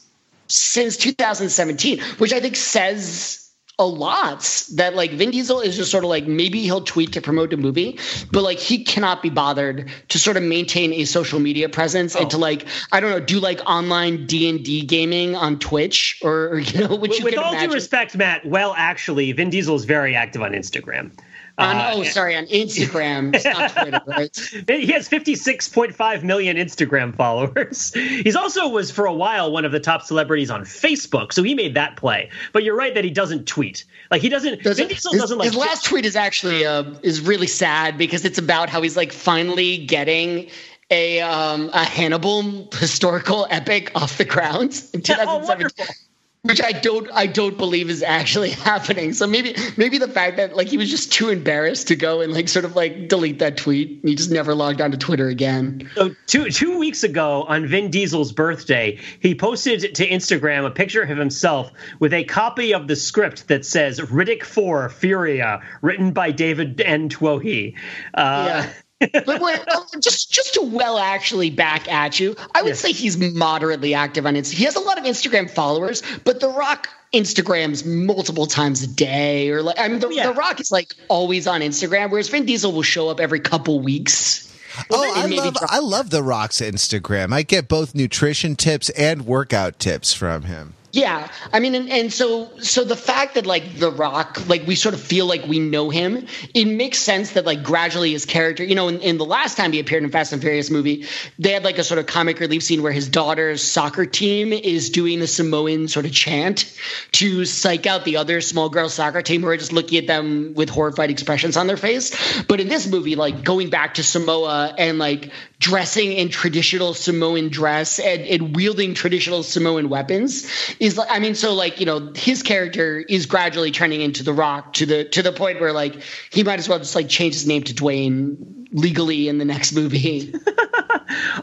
[0.48, 3.45] since 2017, which I think says
[3.78, 7.22] a lot that like Vin Diesel is just sort of like maybe he'll tweet to
[7.22, 8.00] promote a movie,
[8.32, 12.22] but like he cannot be bothered to sort of maintain a social media presence oh.
[12.22, 12.40] and to oh.
[12.40, 16.60] like I don't know do like online D and D gaming on Twitch or, or
[16.60, 17.70] you know which with, you with all imagine.
[17.70, 18.46] due respect, Matt.
[18.46, 21.12] Well, actually, Vin Diesel is very active on Instagram.
[21.58, 24.36] On, uh, oh, sorry, on Instagram, not Twitter, right?
[24.68, 27.94] He has 56.5 million Instagram followers.
[27.94, 31.56] He's also was for a while one of the top celebrities on Facebook, so he
[31.56, 32.30] made that play.
[32.52, 33.86] But you're right that he doesn't tweet.
[34.12, 34.64] Like he doesn't.
[34.64, 35.46] does Vin Diesel his, doesn't like.
[35.46, 39.14] His last tweet is actually uh, is really sad because it's about how he's like
[39.14, 40.50] finally getting
[40.90, 45.88] a um, a Hannibal historical epic off the ground in 2017.
[46.15, 46.15] Oh,
[46.46, 49.14] which I don't I don't believe is actually happening.
[49.14, 52.34] So maybe maybe the fact that like he was just too embarrassed to go and
[52.34, 54.00] like sort of like delete that tweet.
[54.04, 55.90] He just never logged on to Twitter again.
[55.96, 61.02] So two two weeks ago on Vin Diesel's birthday, he posted to Instagram a picture
[61.02, 66.32] of himself with a copy of the script that says Riddick 4 Furia, written by
[66.32, 67.10] David N.
[67.10, 67.76] Twohy.
[68.14, 72.70] Uh, yeah but wait, uh, just just to well actually back at you, I would
[72.70, 72.80] yes.
[72.80, 74.54] say he's moderately active on Instagram.
[74.54, 79.50] He has a lot of Instagram followers, but The Rock Instagrams multiple times a day,
[79.50, 80.28] or like I mean, The, yeah.
[80.28, 83.80] the Rock is like always on Instagram, whereas Vin Diesel will show up every couple
[83.80, 84.44] weeks.
[84.90, 87.34] Well, oh, I love I love The Rock's Instagram.
[87.34, 90.74] I get both nutrition tips and workout tips from him.
[90.96, 94.76] Yeah, I mean, and, and, so so the fact that like The Rock, like we
[94.76, 98.64] sort of feel like we know him, it makes sense that like gradually his character,
[98.64, 101.06] you know, in, in the last time he appeared in Fast and Furious movie,
[101.38, 104.90] they had like a sort of comic relief scene where his daughter's soccer team is
[104.90, 106.74] doing the Samoan sort of chant
[107.12, 110.54] to psych out the other small girl soccer team who are just looking at them
[110.54, 112.42] with horrified expressions on their face.
[112.44, 117.50] But in this movie, like going back to Samoa and like dressing in traditional Samoan
[117.50, 120.48] dress and, and wielding traditional Samoan weapons
[120.86, 124.74] is I mean, so like you know, his character is gradually turning into the Rock
[124.74, 127.48] to the to the point where like he might as well just like change his
[127.48, 130.34] name to Dwayne legally in the next movie.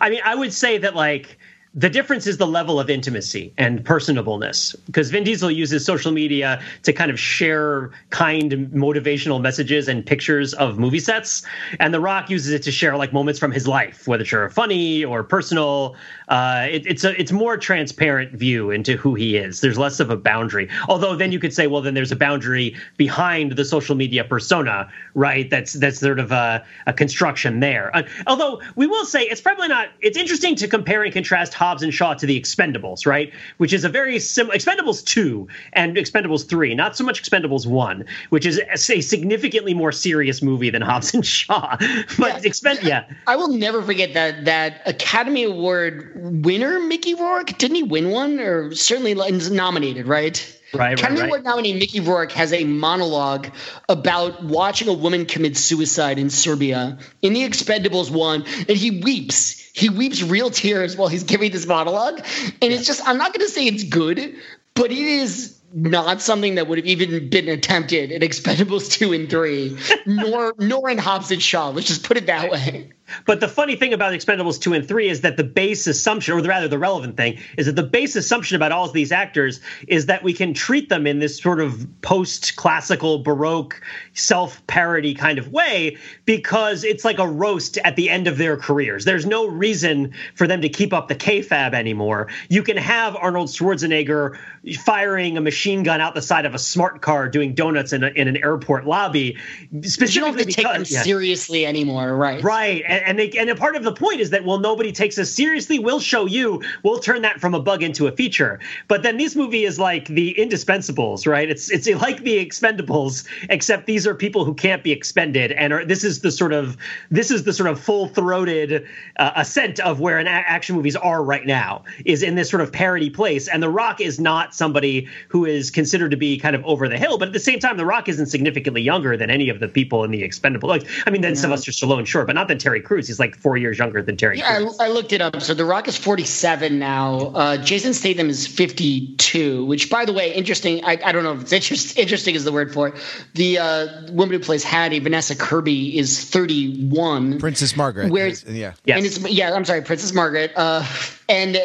[0.00, 1.38] I mean, I would say that like
[1.74, 6.62] the difference is the level of intimacy and personableness because Vin Diesel uses social media
[6.82, 11.42] to kind of share kind motivational messages and pictures of movie sets
[11.80, 15.04] and The Rock uses it to share like moments from his life whether they're funny
[15.04, 15.96] or personal.
[16.28, 19.61] Uh, it, it's a it's more transparent view into who he is.
[19.61, 20.68] There's less of a boundary.
[20.88, 24.90] Although then you could say well then there's a boundary behind the social media persona
[25.14, 25.48] right?
[25.50, 27.94] That's that's sort of a, a construction there.
[27.94, 31.85] Uh, although we will say it's probably not it's interesting to compare and contrast Hobbs
[31.85, 33.33] and Shaw to the Expendables, right?
[33.59, 38.05] Which is a very similar Expendables 2 and Expendables 3, not so much Expendables 1,
[38.31, 41.77] which is a, a significantly more serious movie than Hobbs and Shaw.
[42.18, 43.05] But yeah, Expend yeah.
[43.29, 48.40] I will never forget that that Academy Award winner Mickey Rourke, didn't he win one
[48.40, 50.61] or certainly nominated, right?
[50.74, 53.48] Right, Academy right, Award nominee Mickey Rourke has a monologue
[53.88, 59.62] about watching a woman commit suicide in Serbia in the Expendables one, and he weeps
[59.72, 62.18] he weeps real tears while he's giving this monologue.
[62.18, 64.37] And it's just, I'm not going to say it's good,
[64.74, 69.30] but it is not something that would have even been attempted in Expendables 2 and
[69.30, 71.70] 3, nor nor in Hobbs and Shaw.
[71.70, 72.92] Let's just put it that way.
[73.27, 76.42] But the funny thing about Expendables 2 and 3 is that the base assumption, or
[76.42, 80.07] rather the relevant thing, is that the base assumption about all of these actors is
[80.07, 83.81] that we can treat them in this sort of post classical Baroque
[84.14, 88.57] self parody kind of way because it's like a roast at the end of their
[88.57, 89.05] careers.
[89.05, 92.29] There's no reason for them to keep up the kayfabe anymore.
[92.48, 94.38] You can have Arnold Schwarzenegger
[94.85, 98.09] firing a machine gun out the side of a smart car doing donuts in, a,
[98.09, 99.37] in an airport lobby.
[99.83, 101.03] Specifically you don't have to because, take them yeah.
[101.03, 102.42] seriously anymore, right?
[102.42, 102.83] Right.
[102.87, 105.31] And, and they and a part of the point is that well nobody takes us
[105.31, 105.79] seriously.
[105.79, 106.62] We'll show you.
[106.83, 108.61] We'll turn that from a bug into a feature.
[108.88, 111.51] But then this movie is like the indispensables right?
[111.51, 115.85] It's it's like the expendables except these are people who can't be expended and are,
[115.85, 116.77] this is the sort of
[117.11, 118.87] this is the sort of full-throated
[119.17, 122.73] uh, assent of where an action movies are right now is in this sort of
[122.73, 123.49] parody place.
[123.49, 126.99] And the rock is not somebody who is considered to be kind of over the
[126.99, 129.69] hill but at the same time the rock isn't significantly younger than any of the
[129.69, 131.41] people in the expendable like i mean then yeah.
[131.41, 132.91] sylvester stallone sure but not than terry Crews.
[132.96, 134.38] He's like four years younger than Terry.
[134.38, 135.40] Yeah, I, I, looked it up.
[135.42, 137.18] So The Rock is 47 now.
[137.35, 139.64] Uh, Jason Statham is 52.
[139.64, 140.85] Which, by the way, interesting.
[140.85, 142.94] I, I don't know if it's interest, interesting is the word for it.
[143.35, 147.38] The uh, woman who plays Hattie, Vanessa Kirby, is 31.
[147.38, 148.11] Princess Margaret.
[148.11, 149.05] Where yeah, yes.
[149.05, 149.52] it's yeah.
[149.52, 150.52] I'm sorry, Princess Margaret.
[150.57, 150.85] Uh,
[151.28, 151.57] and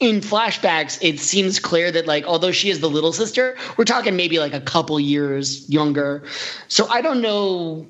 [0.00, 4.16] in flashbacks, it seems clear that like although she is the little sister, we're talking
[4.16, 6.24] maybe like a couple years younger.
[6.68, 7.88] So I don't know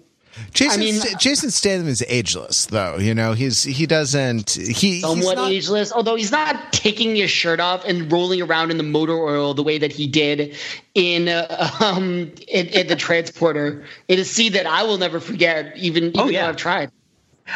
[0.52, 2.96] Jason, I mean, Jason Statham is ageless, though.
[2.96, 5.92] You know, he's he doesn't he somewhat not, ageless.
[5.92, 9.62] Although he's not taking his shirt off and rolling around in the motor oil the
[9.62, 10.56] way that he did
[10.94, 13.84] in uh, um in, in, the transporter.
[14.08, 16.42] It is a scene that I will never forget, even, even oh, yeah.
[16.42, 16.90] though I've tried.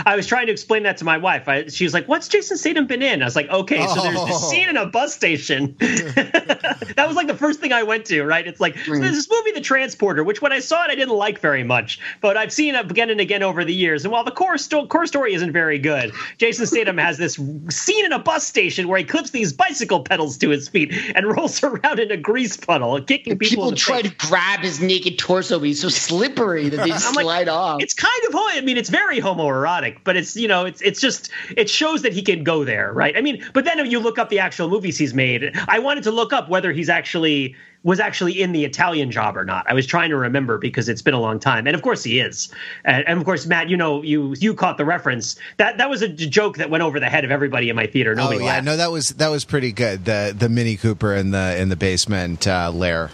[0.05, 1.49] I was trying to explain that to my wife.
[1.49, 4.14] I, she was like, "What's Jason Statham been in?" I was like, "Okay, so there's
[4.14, 4.51] this oh.
[4.51, 8.25] scene in a bus station." that was like the first thing I went to.
[8.25, 8.46] Right?
[8.46, 8.85] It's like mm.
[8.85, 11.62] so there's this movie, The Transporter, which when I saw it, I didn't like very
[11.62, 14.05] much, but I've seen it again and again over the years.
[14.05, 17.38] And while the core sto- core story isn't very good, Jason Statham has this
[17.70, 21.27] scene in a bus station where he clips these bicycle pedals to his feet and
[21.37, 23.66] rolls around in a grease puddle, kicking people.
[23.66, 24.11] People try face.
[24.11, 27.83] to grab his naked torso, but he's so slippery that they slide like, off.
[27.83, 31.31] It's kind of I mean, it's very homoerotic but it's you know it's it's just
[31.57, 33.17] it shows that he can go there, right?
[33.17, 36.05] I mean, but then if you look up the actual movies he's made, I wanted
[36.05, 39.65] to look up whether he's actually was actually in the Italian job or not.
[39.69, 42.19] I was trying to remember because it's been a long time, and of course he
[42.19, 42.53] is.
[42.85, 45.37] And, and of course, Matt, you know, you you caught the reference.
[45.59, 48.15] That that was a joke that went over the head of everybody in my theater.
[48.15, 48.65] Nobody oh yeah, laughed.
[48.65, 50.05] no, that was that was pretty good.
[50.05, 53.11] The the Mini Cooper in the in the basement uh, lair.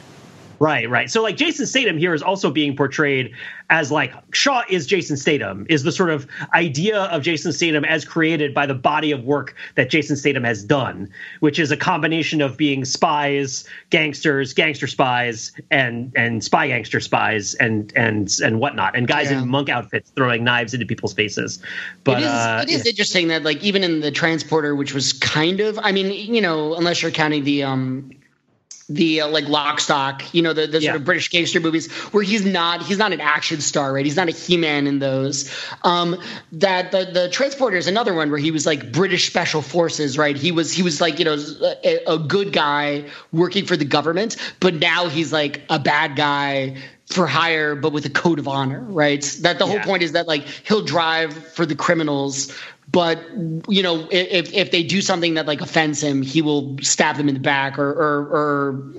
[0.63, 1.11] Right, right.
[1.11, 3.35] So like Jason Statham here is also being portrayed
[3.69, 8.05] as like Shaw is Jason Statham is the sort of idea of Jason Statham as
[8.05, 12.41] created by the body of work that Jason Statham has done, which is a combination
[12.41, 18.95] of being spies, gangsters, gangster spies, and and spy gangster spies and and and whatnot,
[18.95, 19.43] and guys yeah.
[19.43, 21.59] in monk outfits throwing knives into people's faces.
[22.05, 22.91] But it is, uh, it is yeah.
[22.91, 26.77] interesting that like even in the transporter, which was kind of I mean you know
[26.77, 28.13] unless you're counting the um
[28.95, 30.91] the uh, like Lock, Stock, you know, the, the yeah.
[30.91, 34.05] sort of British gangster movies where he's not he's not an action star, right?
[34.05, 35.53] He's not a He-Man in those.
[35.83, 36.21] Um,
[36.53, 40.37] that the the Transporter is another one where he was like British Special Forces, right?
[40.37, 41.37] He was he was like you know
[41.85, 46.77] a, a good guy working for the government, but now he's like a bad guy
[47.13, 49.23] for hire, but with a code of honor, right?
[49.43, 49.73] That the yeah.
[49.73, 52.57] whole point is that like he'll drive for the criminals,
[52.93, 53.19] but
[53.69, 57.29] you know if if they do something that like offends him, he will stab them
[57.29, 58.93] in the back or or, or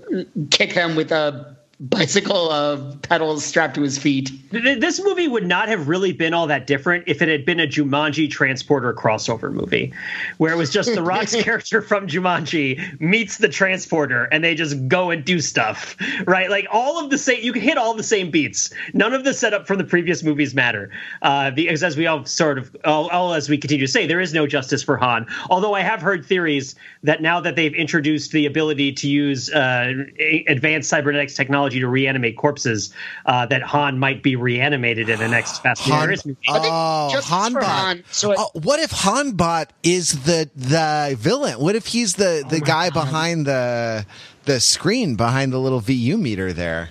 [0.49, 4.31] kick them with a bicycle of pedals strapped to his feet.
[4.51, 7.67] This movie would not have really been all that different if it had been a
[7.67, 9.91] Jumanji transporter crossover movie,
[10.37, 14.87] where it was just The Rock's character from Jumanji meets the transporter and they just
[14.87, 16.49] go and do stuff, right?
[16.49, 18.73] Like all of the same, you can hit all the same beats.
[18.93, 20.89] None of the setup from the previous movies matter,
[21.21, 24.21] uh, because as we all sort of, all, all as we continue to say, there
[24.21, 25.27] is no justice for Han.
[25.49, 30.05] Although I have heard theories that now that they've introduced the ability to use uh,
[30.47, 32.93] advanced cybernetics technology technology to reanimate corpses,
[33.25, 36.37] uh, that Han might be reanimated in the next Fast and Furious movie.
[36.47, 37.63] Oh, Hanbot.
[37.63, 41.59] Han, so it, uh, what if Hanbot is the the villain?
[41.59, 43.05] What if he's the the oh guy God.
[43.05, 44.05] behind the
[44.45, 46.89] the screen behind the little VU meter there?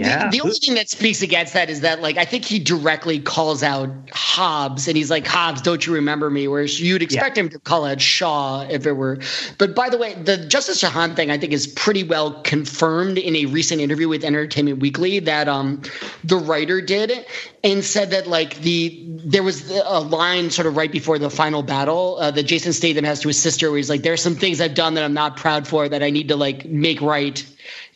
[0.00, 0.24] Yeah.
[0.24, 3.20] The, the, only thing that speaks against that is that, like, I think he directly
[3.20, 7.44] calls out Hobbs, and he's like, "Hobbs, don't you remember me?" Whereas you'd expect yeah.
[7.44, 9.18] him to call out Shaw if it were.
[9.58, 13.36] But by the way, the Justice Jahan thing, I think, is pretty well confirmed in
[13.36, 15.82] a recent interview with Entertainment Weekly that um,
[16.24, 17.26] the writer did,
[17.62, 21.62] and said that like the there was a line sort of right before the final
[21.62, 24.60] battle uh, that Jason Statham has to his sister, where he's like, "There's some things
[24.60, 27.44] I've done that I'm not proud for that I need to like make right."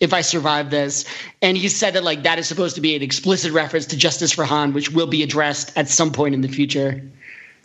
[0.05, 1.05] If I survive this.
[1.43, 4.33] And he said that like that is supposed to be an explicit reference to Justice
[4.33, 7.03] for Han, which will be addressed at some point in the future.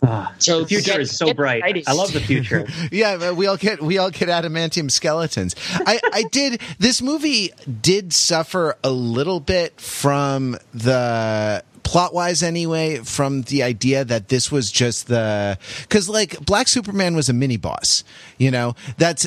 [0.02, 1.58] Ah, so the future get, is so bright.
[1.58, 1.84] Excited.
[1.86, 2.66] I love the future.
[2.90, 5.54] yeah, we all get we all get adamantium skeletons.
[5.74, 12.98] I, I did this movie did suffer a little bit from the plot wise anyway
[12.98, 17.56] from the idea that this was just the because like black superman was a mini
[17.56, 18.04] boss
[18.38, 19.26] you know that's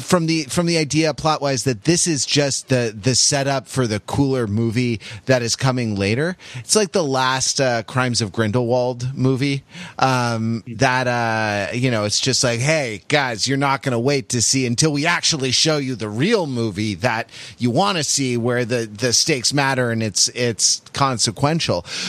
[0.00, 3.86] from the from the idea plot wise that this is just the the setup for
[3.86, 6.36] the cooler movie that is coming later.
[6.56, 9.62] It's like the last uh, Crimes of Grindelwald movie.
[9.98, 14.30] Um, that uh, you know, it's just like, hey guys, you're not going to wait
[14.30, 17.28] to see until we actually show you the real movie that
[17.58, 21.59] you want to see, where the the stakes matter and it's it's consequential.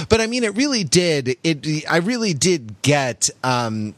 [0.10, 1.38] But I mean, it really did.
[1.44, 3.30] It I really did get.
[3.44, 3.96] Um,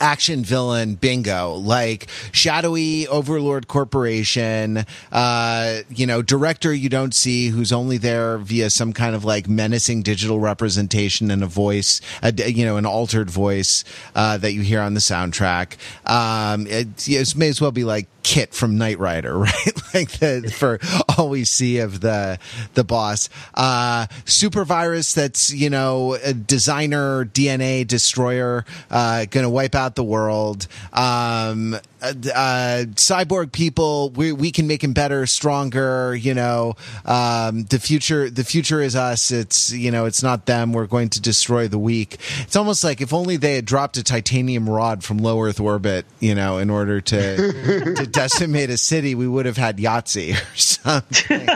[0.00, 7.72] action villain bingo like shadowy overlord corporation uh you know director you don't see who's
[7.72, 12.64] only there via some kind of like menacing digital representation and a voice a, you
[12.64, 13.84] know an altered voice
[14.14, 15.76] uh that you hear on the soundtrack
[16.10, 19.94] um it, it may as well be like KITT from Knight Rider, right?
[19.94, 20.80] like the, for
[21.16, 22.40] all we see of the
[22.74, 23.28] the boss.
[23.54, 30.02] Uh, super virus that's you know a designer DNA destroyer, uh, gonna wipe out the
[30.02, 30.66] world.
[30.92, 36.14] Um, uh, uh, cyborg people, we we can make him better, stronger.
[36.14, 39.30] You know, um, the future the future is us.
[39.30, 40.72] It's you know, it's not them.
[40.72, 42.18] We're going to destroy the weak.
[42.40, 46.06] It's almost like if only they had dropped a titanium rod from low Earth orbit,
[46.20, 50.56] you know, in order to to decimate a city, we would have had Yahtzee or
[50.56, 51.48] something.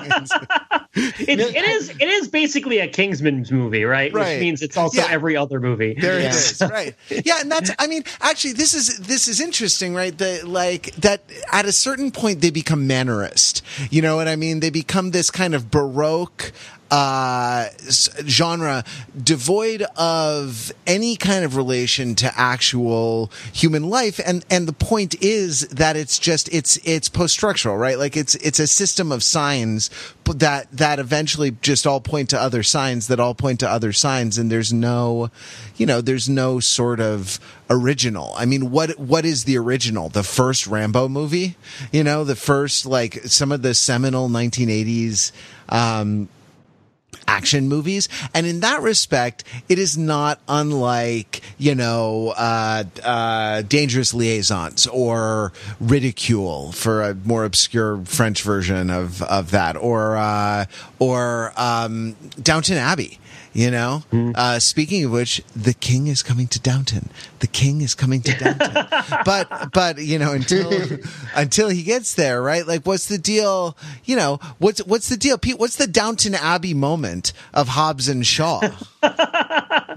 [0.94, 4.12] it, it is it is basically a Kingsman's movie, right?
[4.12, 4.35] right.
[4.35, 5.09] Which means it's also yeah.
[5.11, 5.94] every other movie.
[5.94, 6.29] There yeah.
[6.29, 6.94] it is, right?
[7.11, 10.16] Yeah, and that's I mean, actually, this is this is interesting, right?
[10.16, 13.62] The like that at a certain point they become mannerist.
[13.90, 14.61] You know what I mean?
[14.61, 16.53] They become this kind of baroque
[16.90, 17.68] uh,
[18.26, 18.85] genre
[19.22, 24.20] devoid of any kind of relation to actual human life.
[24.24, 27.98] And and the point is that it's just it's it's post structural right?
[27.98, 29.90] Like it's it's a system of signs
[30.24, 34.37] that that eventually just all point to other signs that all point to other signs.
[34.37, 35.31] And there's no
[35.76, 38.35] you know there's no sort of original.
[38.37, 40.09] I mean what what is the original?
[40.09, 41.57] The first rambo movie?
[41.92, 45.31] You know the first like some of the seminal 1980s
[45.68, 46.29] um
[47.31, 48.09] action movies.
[48.35, 55.53] And in that respect, it is not unlike, you know, uh, uh, Dangerous Liaisons or
[55.79, 60.64] Ridicule for a more obscure French version of, of that or, uh,
[60.99, 63.21] or, um, Downton Abbey
[63.53, 64.37] you know, mm.
[64.37, 67.09] uh, speaking of which, the king is coming to Downton.
[67.41, 68.87] The king is coming to Downton.
[69.25, 70.73] but but you know until
[71.35, 72.67] until he gets there, right?
[72.67, 73.77] Like, what's the deal?
[74.05, 75.59] You know, what's what's the deal, Pete?
[75.59, 78.61] What's the Downton Abbey moment of Hobbs and Shaw?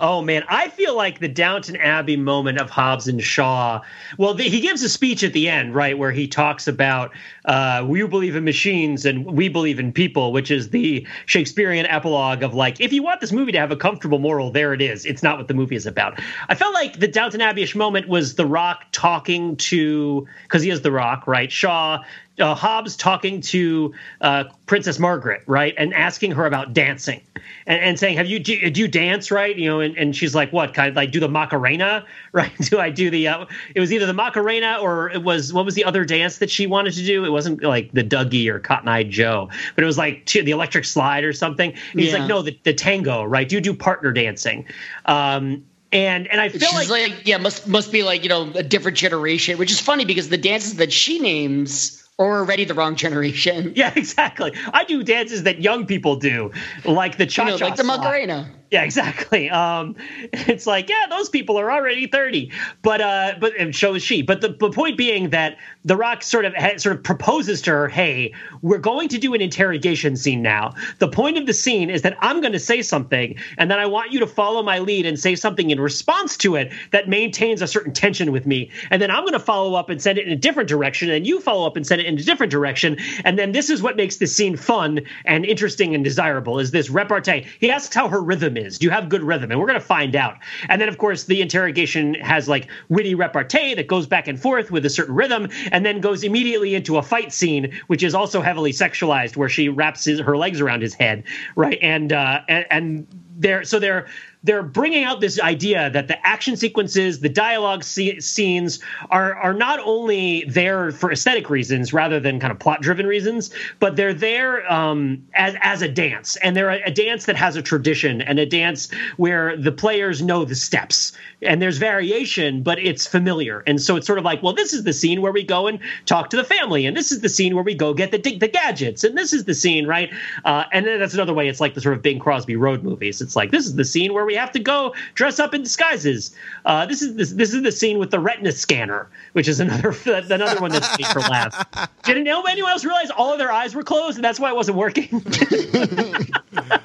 [0.00, 3.82] Oh man, I feel like the Downton Abbey moment of Hobbs and Shaw.
[4.16, 7.12] Well, the, he gives a speech at the end, right, where he talks about
[7.44, 12.42] uh, we believe in machines and we believe in people, which is the Shakespearean epilogue
[12.42, 15.04] of like, if you want this movie to have a comfortable moral, there it is.
[15.04, 16.20] It's not what the movie is about.
[16.48, 20.82] I felt like the Downton Abbey-ish moment was The Rock talking to because he is
[20.82, 21.50] The Rock, right?
[21.50, 22.02] Shaw
[22.38, 27.20] uh, Hobbs talking to uh, Princess Margaret, right, and asking her about dancing,
[27.66, 30.34] and, and saying, "Have you do, do, you dance, right?" You know, and, and she's
[30.34, 32.52] like, "What kind of like do the Macarena, right?
[32.58, 35.74] do I do the?" Uh, it was either the Macarena or it was what was
[35.74, 37.24] the other dance that she wanted to do?
[37.24, 40.84] It wasn't like the Dougie or Cotton Eye Joe, but it was like the electric
[40.84, 41.72] slide or something.
[41.92, 42.18] And he's yeah.
[42.18, 43.48] like, "No, the, the tango, right?
[43.48, 44.66] Do you do partner dancing?"
[45.06, 48.50] Um, and and I feel She's like, like yeah must must be like you know
[48.54, 52.74] a different generation, which is funny because the dances that she names or already the
[52.74, 53.72] wrong generation.
[53.80, 54.52] Yeah, exactly.
[54.74, 56.50] I do dances that young people do,
[56.84, 58.50] like the cha cha, you know, like the Macarena.
[58.70, 59.50] Yeah, exactly.
[59.50, 59.96] Um,
[60.32, 62.52] it's like, yeah, those people are already thirty,
[62.82, 64.22] but uh, but and so is she.
[64.22, 67.88] But the, the point being that The Rock sort of sort of proposes to her,
[67.88, 70.74] hey, we're going to do an interrogation scene now.
[71.00, 73.86] The point of the scene is that I'm going to say something, and then I
[73.86, 77.62] want you to follow my lead and say something in response to it that maintains
[77.62, 80.28] a certain tension with me, and then I'm going to follow up and send it
[80.28, 82.98] in a different direction, and you follow up and send it in a different direction,
[83.24, 86.60] and then this is what makes this scene fun and interesting and desirable.
[86.60, 87.46] Is this repartee?
[87.58, 88.59] He asks how her rhythm is.
[88.60, 89.50] Do you have good rhythm?
[89.50, 90.38] And we're going to find out.
[90.68, 94.70] And then, of course, the interrogation has like witty repartee that goes back and forth
[94.70, 98.40] with a certain rhythm, and then goes immediately into a fight scene, which is also
[98.40, 101.24] heavily sexualized, where she wraps his, her legs around his head,
[101.56, 101.78] right?
[101.82, 103.06] And uh, and, and
[103.36, 104.06] they're so they're
[104.42, 108.80] they're bringing out this idea that the action sequences, the dialogue scenes
[109.10, 113.50] are are not only there for aesthetic reasons rather than kind of plot driven reasons,
[113.80, 117.56] but they're there um, as as a dance, and they're a, a, dance that has
[117.56, 121.12] a tradition and a dance where the players know the steps
[121.42, 124.84] and there's variation, but it's familiar, and so it's sort of like, well, this is
[124.84, 127.54] the scene where we go and talk to the family, and this is the scene
[127.54, 130.10] where we go get the the gadgets, and this is the scene, right?
[130.46, 131.48] Uh, and then that's another way.
[131.48, 133.20] It's like the sort of Bing Crosby road movies.
[133.20, 136.36] It's like this is the scene where we have to go dress up in disguises.
[136.64, 139.92] Uh, this is this, this is the scene with the retina scanner, which is another
[140.06, 141.66] another one that's made for laugh.
[142.04, 144.76] Didn't anyone else realize all of their eyes were closed and that's why it wasn't
[144.76, 145.08] working?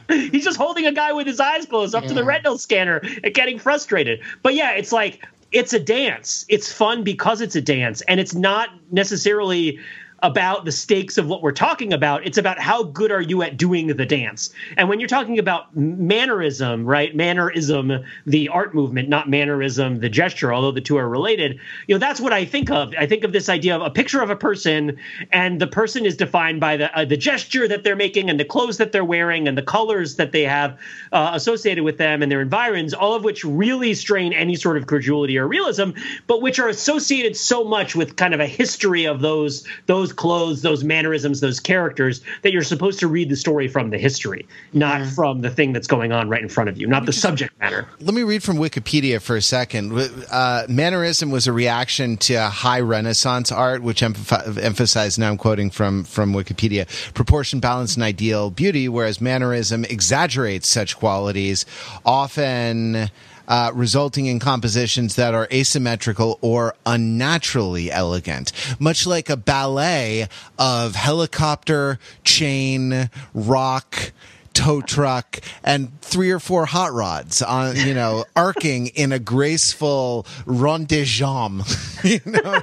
[0.09, 2.09] He's just holding a guy with his eyes closed up yeah.
[2.09, 4.21] to the retinal scanner and getting frustrated.
[4.41, 6.45] But yeah, it's like it's a dance.
[6.49, 9.79] It's fun because it's a dance, and it's not necessarily
[10.26, 12.26] about the stakes of what we're talking about.
[12.26, 14.49] It's about how good are you at doing the dance.
[14.76, 17.15] And when you're talking about mannerism, right?
[17.15, 21.99] Mannerism, the art movement, not mannerism, the gesture, although the two are related, you know,
[21.99, 22.93] that's what I think of.
[22.97, 24.97] I think of this idea of a picture of a person
[25.32, 28.45] and the person is defined by the uh, the gesture that they're making and the
[28.45, 30.80] clothes that they're wearing and the colors that they have
[31.11, 34.88] uh, associated with them and their environs, all of which really strain any sort of
[34.88, 35.91] credulity or realism,
[36.26, 40.13] but which are associated so much with kind of a history of those those those
[40.16, 44.47] clothes, those mannerisms, those characters that you're supposed to read the story from the history,
[44.74, 45.09] not yeah.
[45.11, 47.88] from the thing that's going on right in front of you, not the subject matter.
[47.99, 49.91] Let me read from Wikipedia for a second.
[50.32, 55.70] Uh, mannerism was a reaction to high Renaissance art, which emph- emphasized, now I'm quoting
[55.70, 61.66] from, from Wikipedia, proportion, balance, and ideal beauty, whereas mannerism exaggerates such qualities,
[62.05, 63.09] often
[63.47, 70.27] uh, resulting in compositions that are asymmetrical or unnaturally elegant, much like a ballet
[70.57, 74.11] of helicopter, chain, rock,
[74.55, 80.25] tow truck and three or four hot rods on you know arcing in a graceful
[80.45, 81.61] rond de jambe
[82.03, 82.59] you know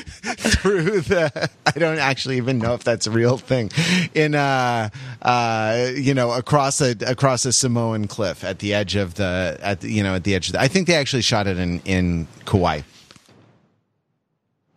[0.24, 3.70] through the i don't actually even know if that's a real thing
[4.12, 4.90] in uh
[5.22, 9.80] uh you know across a across a samoan cliff at the edge of the at
[9.80, 11.80] the, you know at the edge of the, i think they actually shot it in
[11.84, 12.80] in kauai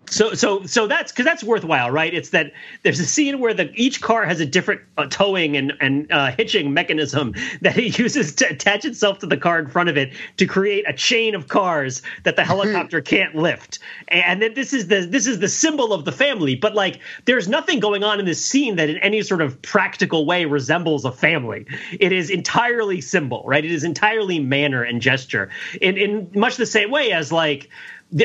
[0.09, 2.13] so so so that's because that's worthwhile right?
[2.13, 2.53] It's that
[2.83, 6.31] there's a scene where the each car has a different uh, towing and and uh,
[6.31, 10.13] hitching mechanism that it uses to attach itself to the car in front of it
[10.37, 13.79] to create a chain of cars that the helicopter can't lift.
[14.07, 17.47] And then this is the this is the symbol of the family but like there's
[17.47, 21.11] nothing going on in this scene that in any sort of practical way resembles a
[21.11, 21.65] family.
[21.99, 23.63] It is entirely symbol right?
[23.63, 25.49] It is entirely manner and gesture.
[25.81, 27.69] In in much the same way as like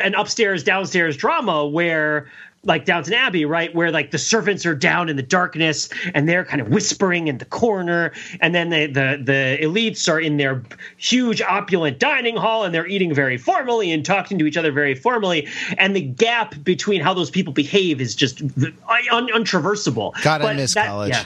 [0.03, 2.28] an upstairs downstairs drama where
[2.64, 6.45] like Downton Abbey, right, where like the servants are down in the darkness and they're
[6.45, 10.62] kind of whispering in the corner, and then the the the elites are in their
[10.97, 14.95] huge opulent dining hall and they're eating very formally and talking to each other very
[14.95, 20.12] formally, and the gap between how those people behave is just un- untraversable.
[20.22, 21.11] God, I miss that, college.
[21.11, 21.24] Yeah.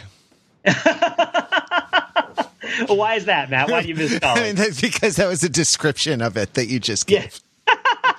[2.89, 3.71] Why is that, Matt?
[3.71, 4.25] Why do you miss it?
[4.25, 7.41] I mean, because that was a description of it that you just gave.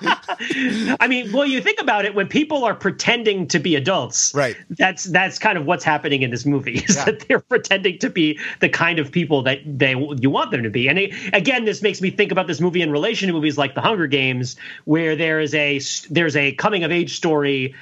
[0.02, 4.56] I mean, well, you think about it when people are pretending to be adults, right?
[4.70, 6.78] That's that's kind of what's happening in this movie.
[6.88, 7.06] Is yeah.
[7.06, 10.70] that they're pretending to be the kind of people that they you want them to
[10.70, 10.88] be.
[10.88, 13.74] And it, again, this makes me think about this movie in relation to movies like
[13.74, 15.80] The Hunger Games, where there is a
[16.10, 17.74] there's a coming of age story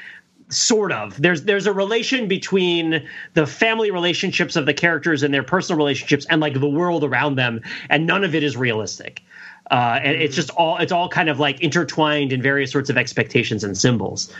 [0.49, 3.05] sort of there's there's a relation between
[3.35, 7.35] the family relationships of the characters and their personal relationships and like the world around
[7.35, 7.61] them
[7.91, 9.23] and none of it is realistic
[9.71, 12.97] uh, and it's just all it's all kind of like intertwined in various sorts of
[12.97, 14.33] expectations and symbols.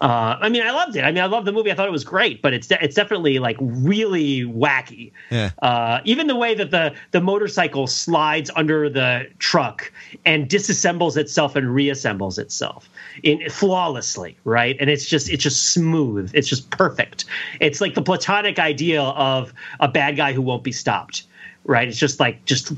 [0.00, 1.02] Uh, I mean, I loved it.
[1.02, 1.70] I mean, I loved the movie.
[1.70, 5.12] I thought it was great, but it's de- it's definitely like really wacky.
[5.30, 5.50] Yeah.
[5.62, 9.92] Uh, even the way that the the motorcycle slides under the truck
[10.24, 12.88] and disassembles itself and reassembles itself
[13.22, 14.76] in flawlessly, right?
[14.80, 16.30] And it's just it's just smooth.
[16.34, 17.24] It's just perfect.
[17.60, 21.22] It's like the platonic ideal of a bad guy who won't be stopped,
[21.64, 21.86] right?
[21.86, 22.72] It's just like just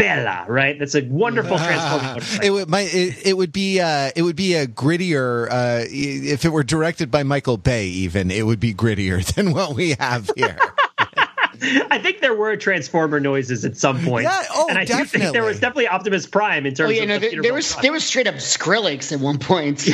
[0.00, 0.78] Bella, right?
[0.78, 2.22] That's a wonderful transforming.
[2.42, 6.44] it would my it, it, would be uh, it would be a grittier uh, if
[6.44, 7.86] it were directed by Michael Bay.
[7.86, 10.56] Even it would be grittier than what we have here.
[11.62, 14.24] I think there were transformer noises at some point.
[14.24, 15.20] Yeah, oh, and I definitely.
[15.20, 16.88] think there was definitely Optimus Prime in terms.
[16.88, 19.78] Oh yeah, no, there, there was there was straight up Skrillex at one point.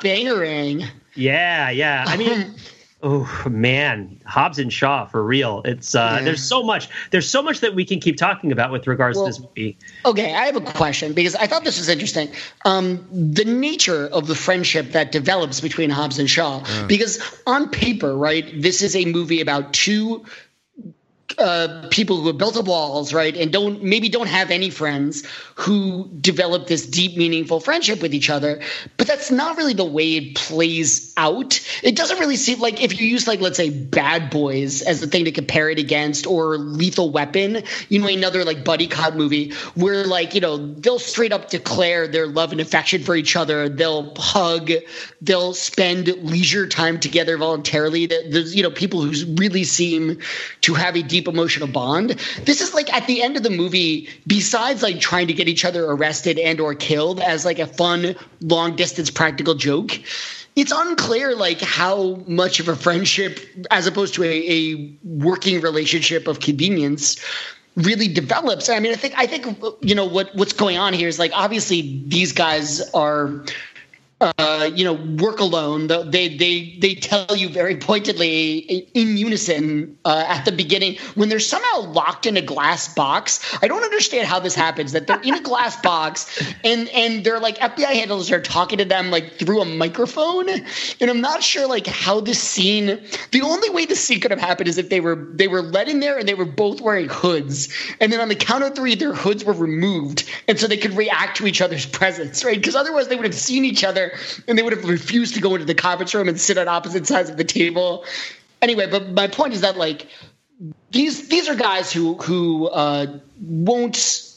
[0.00, 0.86] Bangarang.
[1.14, 2.04] Yeah, yeah.
[2.06, 2.54] I mean.
[3.04, 5.62] Oh man, Hobbs and Shaw for real.
[5.64, 6.24] It's uh, yeah.
[6.24, 9.26] there's so much there's so much that we can keep talking about with regards well,
[9.26, 9.76] to this movie.
[10.04, 12.30] Okay, I have a question because I thought this was interesting.
[12.64, 18.16] Um, the nature of the friendship that develops between Hobbs and Shaw, because on paper,
[18.16, 20.24] right, this is a movie about two
[21.38, 25.24] uh, people who have built up walls, right, and don't maybe don't have any friends
[25.54, 28.60] who develop this deep, meaningful friendship with each other.
[28.96, 31.60] But that's not really the way it plays out.
[31.82, 35.06] It doesn't really seem like if you use like let's say Bad Boys as the
[35.06, 39.52] thing to compare it against, or Lethal Weapon, you know, another like buddy cop movie
[39.74, 43.68] where like you know they'll straight up declare their love and affection for each other.
[43.68, 44.70] They'll hug.
[45.20, 48.06] They'll spend leisure time together voluntarily.
[48.06, 50.18] There's you know people who really seem
[50.62, 52.10] to have a deep deep emotional bond.
[52.44, 55.64] This is like at the end of the movie, besides like trying to get each
[55.64, 60.00] other arrested and or killed as like a fun long distance practical joke,
[60.56, 66.26] it's unclear like how much of a friendship as opposed to a, a working relationship
[66.26, 67.16] of convenience
[67.76, 68.68] really develops.
[68.68, 69.46] I mean, I think I think
[69.80, 73.44] you know what what's going on here is like obviously these guys are
[74.22, 75.88] uh, you know, work alone.
[75.88, 78.58] They they they tell you very pointedly
[78.94, 83.56] in unison uh, at the beginning when they're somehow locked in a glass box.
[83.62, 84.92] I don't understand how this happens.
[84.92, 88.84] That they're in a glass box and and they're like FBI handlers are talking to
[88.84, 93.00] them like through a microphone, and I'm not sure like how this scene.
[93.32, 95.88] The only way the scene could have happened is if they were they were let
[95.88, 97.68] in there and they were both wearing hoods,
[98.00, 100.96] and then on the count of three, their hoods were removed, and so they could
[100.96, 102.56] react to each other's presence, right?
[102.56, 104.11] Because otherwise they would have seen each other
[104.48, 107.06] and they would have refused to go into the conference room and sit on opposite
[107.06, 108.04] sides of the table.
[108.60, 110.08] Anyway, but my point is that like
[110.90, 114.28] these these are guys who who uh, won't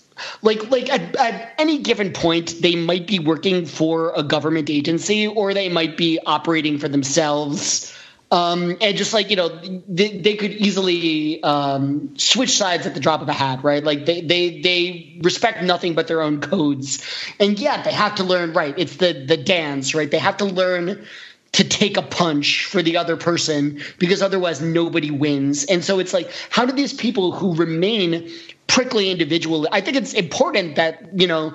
[0.41, 5.27] like like at, at any given point they might be working for a government agency
[5.27, 7.94] or they might be operating for themselves
[8.31, 9.49] um, and just like you know,
[9.87, 13.83] they, they could easily um, switch sides at the drop of a hat, right?
[13.83, 17.03] Like they they they respect nothing but their own codes,
[17.39, 18.53] and yet they have to learn.
[18.53, 20.09] Right, it's the the dance, right?
[20.09, 21.05] They have to learn
[21.53, 25.63] to take a punch for the other person because otherwise nobody wins.
[25.63, 28.29] And so it's like, how do these people who remain
[28.67, 29.69] prickly individually?
[29.71, 31.53] I think it's important that you know.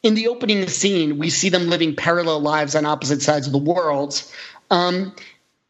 [0.00, 3.58] In the opening scene, we see them living parallel lives on opposite sides of the
[3.58, 4.22] world.
[4.70, 5.12] Um,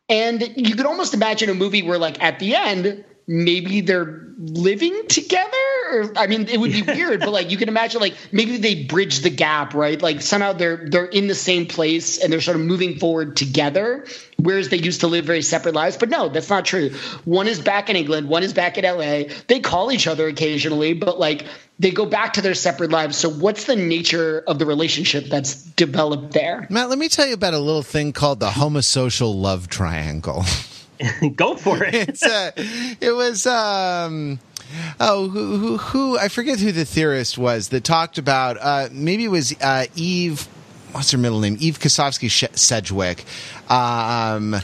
[0.08, 5.02] and you could almost imagine a movie where, like, at the end, maybe they're living
[5.08, 5.52] together.
[5.92, 8.84] Or, I mean, it would be weird, but like, you can imagine, like, maybe they
[8.84, 10.00] bridge the gap, right?
[10.00, 14.06] Like, somehow they're they're in the same place and they're sort of moving forward together,
[14.38, 15.96] whereas they used to live very separate lives.
[15.96, 16.90] But no, that's not true.
[17.24, 19.34] One is back in England, one is back in LA.
[19.46, 21.46] They call each other occasionally, but like
[21.78, 23.16] they go back to their separate lives.
[23.16, 26.66] So, what's the nature of the relationship that's developed there?
[26.70, 30.44] Matt, let me tell you about a little thing called the homosocial love triangle.
[31.36, 31.94] go for it.
[31.94, 32.50] it's uh,
[33.00, 34.40] it was um,
[34.98, 39.24] oh who, who, who I forget who the theorist was that talked about uh, maybe
[39.24, 40.48] it was uh, Eve
[40.92, 41.56] what's her middle name?
[41.60, 43.24] Eve Kosofsky Sedgwick
[43.68, 44.56] Um,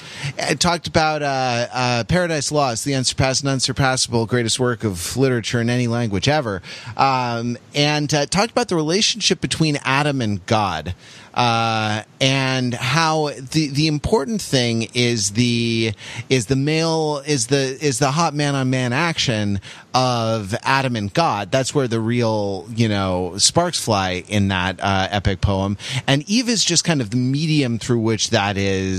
[0.58, 5.68] talked about uh, uh, Paradise Lost, the unsurpassed and unsurpassable greatest work of literature in
[5.68, 6.62] any language ever,
[6.96, 10.94] um, and uh, talked about the relationship between Adam and God
[11.34, 15.92] uh, and how the the important thing is the
[16.30, 19.60] is the male is the is the hot man on man action
[19.92, 21.50] of Adam and God.
[21.50, 25.76] That's where the real you know sparks fly in that uh, epic poem,
[26.06, 28.93] and Eve is just kind of the medium through which that is.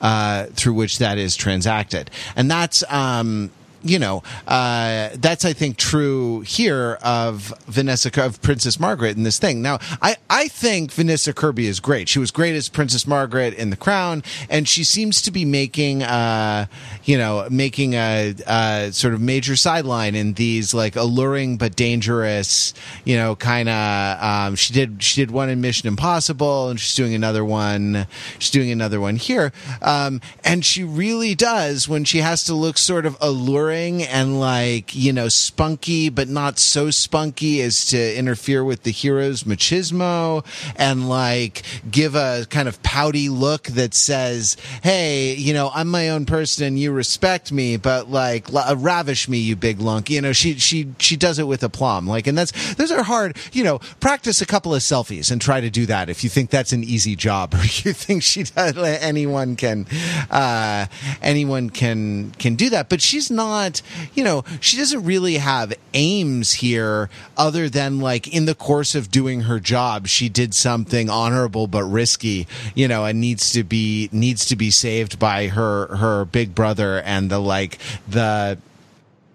[0.00, 3.50] Uh, through which that is transacted, and that's um,
[3.88, 9.38] you know, uh, that's I think true here of Vanessa of Princess Margaret in this
[9.38, 9.62] thing.
[9.62, 12.08] Now, I I think Vanessa Kirby is great.
[12.08, 16.02] She was great as Princess Margaret in The Crown, and she seems to be making,
[16.02, 16.66] uh,
[17.04, 22.74] you know, making a, a sort of major sideline in these like alluring but dangerous,
[23.04, 24.22] you know, kind of.
[24.22, 28.06] Um, she did she did one in Mission Impossible, and she's doing another one.
[28.38, 32.76] She's doing another one here, um, and she really does when she has to look
[32.76, 38.16] sort of alluring alluring and like you know spunky but not so spunky as to
[38.16, 40.44] interfere with the hero's machismo
[40.76, 46.08] and like give a kind of pouty look that says hey you know i'm my
[46.10, 50.10] own person and you respect me but like uh, ravish me you big lunk.
[50.10, 53.36] You know she she she does it with aplomb like and that's those are hard
[53.52, 56.50] you know practice a couple of selfies and try to do that if you think
[56.50, 59.86] that's an easy job or you think she does anyone can
[60.30, 60.86] uh
[61.22, 63.82] anyone can can do that but she's not not,
[64.14, 69.10] you know, she doesn't really have aims here other than like in the course of
[69.10, 74.08] doing her job, she did something honorable but risky, you know, and needs to be
[74.12, 77.78] needs to be saved by her her big brother and the like
[78.08, 78.58] the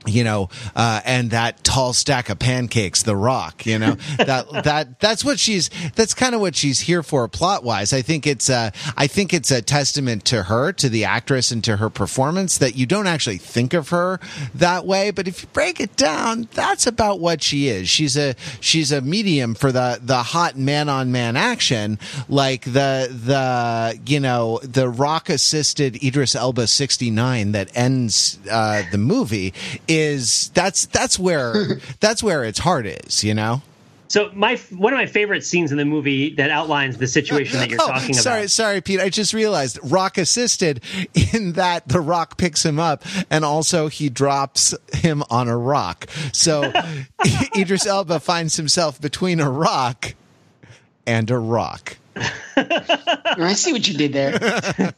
[0.05, 4.99] you know, uh, and that tall stack of pancakes, The Rock, you know, that, that,
[4.99, 7.93] that's what she's, that's kind of what she's here for plot wise.
[7.93, 11.63] I think it's, uh, I think it's a testament to her, to the actress and
[11.63, 14.19] to her performance that you don't actually think of her
[14.55, 15.11] that way.
[15.11, 17.89] But if you break it down, that's about what she is.
[17.89, 23.09] She's a, she's a medium for the, the hot man on man action, like the,
[23.09, 29.53] the, you know, the Rock assisted Idris Elba 69 that ends, uh, the movie
[29.93, 33.61] is that's that's where that's where its heart is, you know.
[34.07, 37.69] So my one of my favorite scenes in the movie that outlines the situation that
[37.69, 38.51] you're oh, talking sorry, about.
[38.51, 38.99] Sorry, Pete.
[38.99, 40.83] I just realized Rock assisted
[41.33, 46.07] in that the Rock picks him up and also he drops him on a rock.
[46.31, 46.71] So
[47.57, 50.13] Idris Elba finds himself between a rock
[51.07, 51.97] and a rock.
[52.55, 54.93] I see what you did there.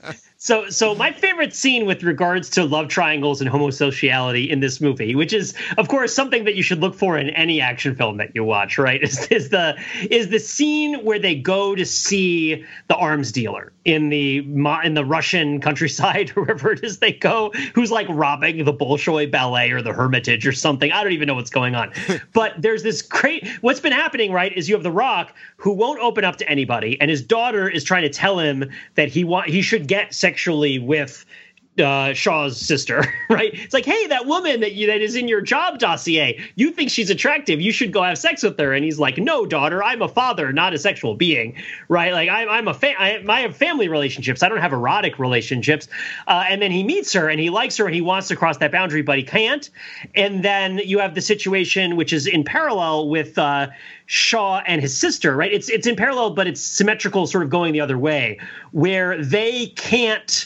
[0.45, 5.15] So, so my favorite scene with regards to love triangles and homosexuality in this movie,
[5.15, 8.35] which is, of course, something that you should look for in any action film that
[8.35, 9.01] you watch, right?
[9.05, 9.75] Is, is the
[10.09, 14.37] is the scene where they go to see the arms dealer in the
[14.83, 19.29] in the Russian countryside, or wherever it is they go, who's like robbing the Bolshoi
[19.29, 20.91] Ballet or the Hermitage or something.
[20.91, 21.91] I don't even know what's going on.
[22.33, 23.47] but there's this great.
[23.61, 24.55] What's been happening, right?
[24.55, 27.83] Is you have The Rock who won't open up to anybody, and his daughter is
[27.83, 31.25] trying to tell him that he want he should get sex sexually with
[31.79, 33.51] uh, Shaw's sister, right?
[33.53, 36.89] It's like, hey, that woman that you that is in your job dossier, you think
[36.89, 37.61] she's attractive?
[37.61, 38.73] You should go have sex with her.
[38.73, 41.55] And he's like, no, daughter, I'm a father, not a sexual being,
[41.87, 42.13] right?
[42.13, 44.43] Like I, I'm a fa- I, I have family relationships.
[44.43, 45.87] I don't have erotic relationships.
[46.27, 48.57] Uh, and then he meets her and he likes her and he wants to cross
[48.57, 49.69] that boundary, but he can't.
[50.15, 53.37] And then you have the situation which is in parallel with.
[53.37, 53.67] Uh,
[54.07, 55.51] Shaw and his sister, right?
[55.51, 58.39] It's it's in parallel, but it's symmetrical, sort of going the other way,
[58.71, 60.45] where they can't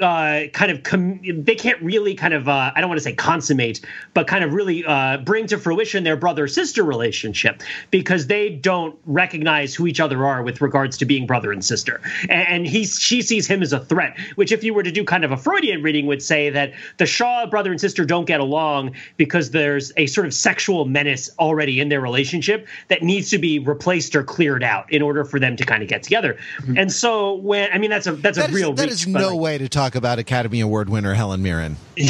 [0.00, 3.14] uh, kind of com- they can't really kind of uh, I don't want to say
[3.14, 3.80] consummate,
[4.12, 8.98] but kind of really uh, bring to fruition their brother sister relationship because they don't
[9.06, 12.00] recognize who each other are with regards to being brother and sister.
[12.22, 15.04] And, and he she sees him as a threat, which if you were to do
[15.04, 18.40] kind of a Freudian reading would say that the Shaw brother and sister don't get
[18.40, 23.38] along because there's a sort of sexual menace already in their relationship that needs to
[23.38, 26.36] be replaced or cleared out in order for them to kind of get together.
[26.58, 26.78] Mm-hmm.
[26.78, 29.06] And so when I mean that's a that's that a is, real that reach, is
[29.06, 31.76] no like, way to talk talk about Academy Award winner Helen Mirren.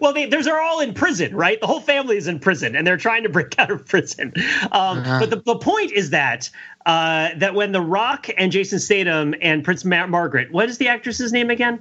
[0.00, 1.60] well, they, those are all in prison, right?
[1.60, 4.32] The whole family is in prison, and they're trying to break out of prison.
[4.36, 5.20] Um, uh-huh.
[5.20, 6.50] But the, the point is that
[6.86, 10.86] uh, that when The Rock and Jason Statham and Prince Mar- Margaret, what is the
[10.88, 11.80] actress's name again?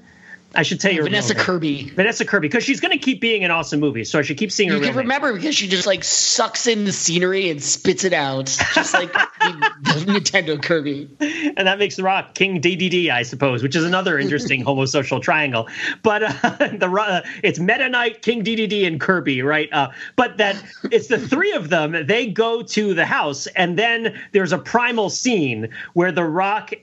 [0.55, 1.89] I should tell you Vanessa Kirby.
[1.89, 4.51] Vanessa Kirby, because she's going to keep being in awesome movies, so I should keep
[4.51, 4.77] seeing her.
[4.77, 8.45] You can remember because she just like sucks in the scenery and spits it out,
[8.73, 11.09] just like the, Nintendo Kirby.
[11.19, 15.67] And that makes The Rock King DDD, I suppose, which is another interesting homosocial triangle.
[16.03, 16.29] But uh,
[16.77, 19.71] the uh, it's Meta Knight, King DDD, and Kirby, right?
[19.71, 22.05] Uh, but that it's the three of them.
[22.07, 26.73] They go to the house, and then there's a primal scene where The Rock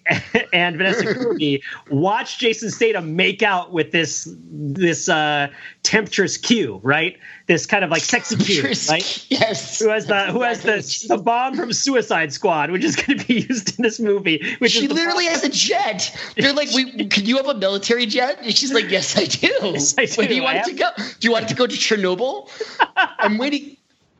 [0.52, 5.48] and Vanessa Kirby watch Jason Statham make out with this this uh,
[5.82, 7.18] temptress Q, right?
[7.46, 9.26] This kind of like sexy Q, right?
[9.28, 9.78] Yes.
[9.78, 13.26] Who has the who has the, the bomb from Suicide Squad, which is going to
[13.26, 14.42] be used in this movie.
[14.58, 15.34] Which she literally bomb.
[15.34, 16.18] has a jet.
[16.36, 19.48] They're like, "We can you have a military jet?" And she's like, "Yes, I do."
[19.62, 20.14] Yes, I do.
[20.16, 20.88] Where do you want to go?
[20.96, 22.48] Do you want to go to Chernobyl?
[22.96, 23.76] I'm waiting.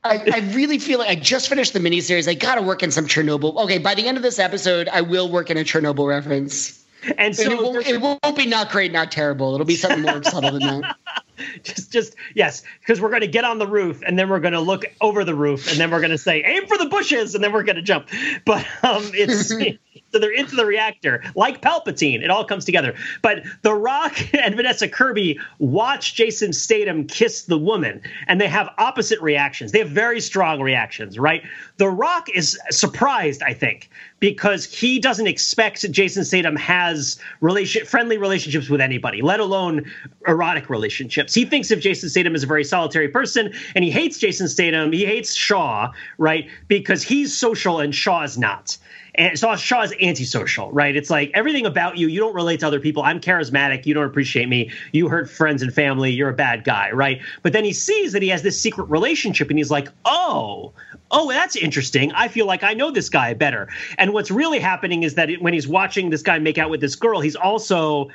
[0.07, 2.29] I, I, really feel like I just finished the miniseries.
[2.29, 3.57] I got to work in some Chernobyl.
[3.65, 6.85] Okay, by the end of this episode, I will work in a Chernobyl reference.
[7.17, 9.55] And so and it, won't, it, won't, be not great, not terrible.
[9.55, 10.97] It'll be something more subtle than that.
[11.63, 14.53] Just, just yes, because we're going to get on the roof and then we're going
[14.53, 17.35] to look over the roof and then we're going to say aim for the bushes
[17.35, 18.09] and then we're going to jump.
[18.45, 19.53] But um, it's
[20.15, 22.23] so they're into the reactor, like Palpatine.
[22.23, 22.95] It all comes together.
[23.21, 28.69] But The Rock and Vanessa Kirby watch Jason Statham kiss the woman, and they have
[28.79, 29.73] opposite reactions.
[29.73, 31.43] They have very strong reactions, right?
[31.79, 33.91] The Rock is surprised, I think,
[34.21, 39.91] because he doesn't expect Jason Statham has relation friendly relationships with anybody, let alone
[40.29, 41.35] erotic relationships.
[41.35, 44.93] He thinks of Jason Statham as a very solitary person, and he hates Jason Statham.
[44.93, 46.49] He hates Shaw, right?
[46.69, 48.79] Because he's social and Shaw is not.
[49.17, 50.95] And so Shaw is antisocial, right?
[50.97, 53.03] It's like everything about you, you don't relate to other people.
[53.03, 53.87] I'm charismatic.
[53.87, 54.71] You don't appreciate me.
[54.93, 56.11] You hurt friends and family.
[56.11, 57.21] You're a bad guy, right?
[57.43, 60.73] But then he sees that he has this secret relationship and he's like, oh,
[61.11, 62.13] oh, that's interesting.
[62.13, 63.69] I feel like I know this guy better.
[63.99, 66.97] And what's really happening is that when he's watching this guy make out with this
[66.97, 68.11] girl, he's also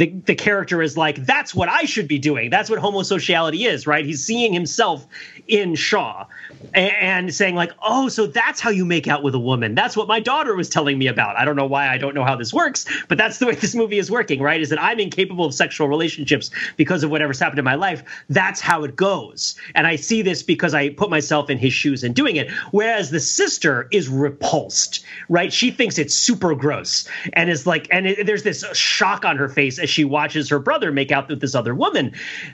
[0.00, 2.48] the, the character is like, that's what I should be doing.
[2.48, 4.02] That's what homosociality is, right?
[4.02, 5.06] He's seeing himself
[5.46, 6.24] in Shaw
[6.72, 9.74] and, and, saying, like, oh, so that's how you make out with a woman.
[9.74, 11.36] That's what my daughter was telling me about.
[11.36, 13.74] I don't know why I don't know how this works, but that's the way this
[13.74, 14.58] movie is working, right?
[14.58, 18.02] Is that I'm incapable of sexual relationships because of whatever's happened in my life.
[18.30, 19.54] That's how it goes.
[19.74, 22.50] And I see this because I put myself in his shoes and doing it.
[22.70, 25.52] Whereas the sister is repulsed, right?
[25.52, 29.50] She thinks it's super gross and is like, and it, there's this shock on her
[29.50, 32.12] face as she watches her brother make out with this other woman.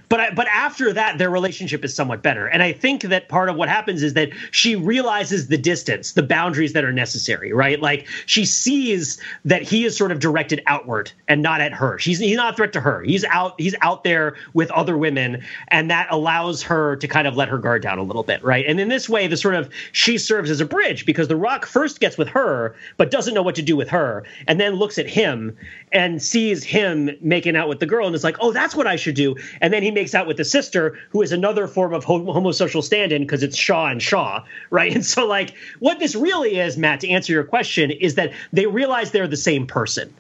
[0.09, 2.47] But I, but after that, their relationship is somewhat better.
[2.47, 6.23] And I think that part of what happens is that she realizes the distance, the
[6.23, 7.81] boundaries that are necessary, right?
[7.81, 11.99] Like she sees that he is sort of directed outward and not at her.
[11.99, 13.03] She's he's not a threat to her.
[13.03, 17.37] He's out he's out there with other women, and that allows her to kind of
[17.37, 18.65] let her guard down a little bit, right?
[18.67, 21.67] And in this way, the sort of she serves as a bridge because the Rock
[21.67, 24.99] first gets with her, but doesn't know what to do with her, and then looks
[24.99, 25.57] at him
[25.93, 28.97] and sees him making out with the girl and is like, oh, that's what I
[28.97, 29.37] should do.
[29.61, 33.13] And then he makes out with the sister, who is another form of homosocial stand
[33.13, 34.95] in because it's Shaw and Shaw, right?
[34.95, 38.67] And so, like, what this really is, Matt, to answer your question, is that they
[38.67, 40.13] realize they're the same person.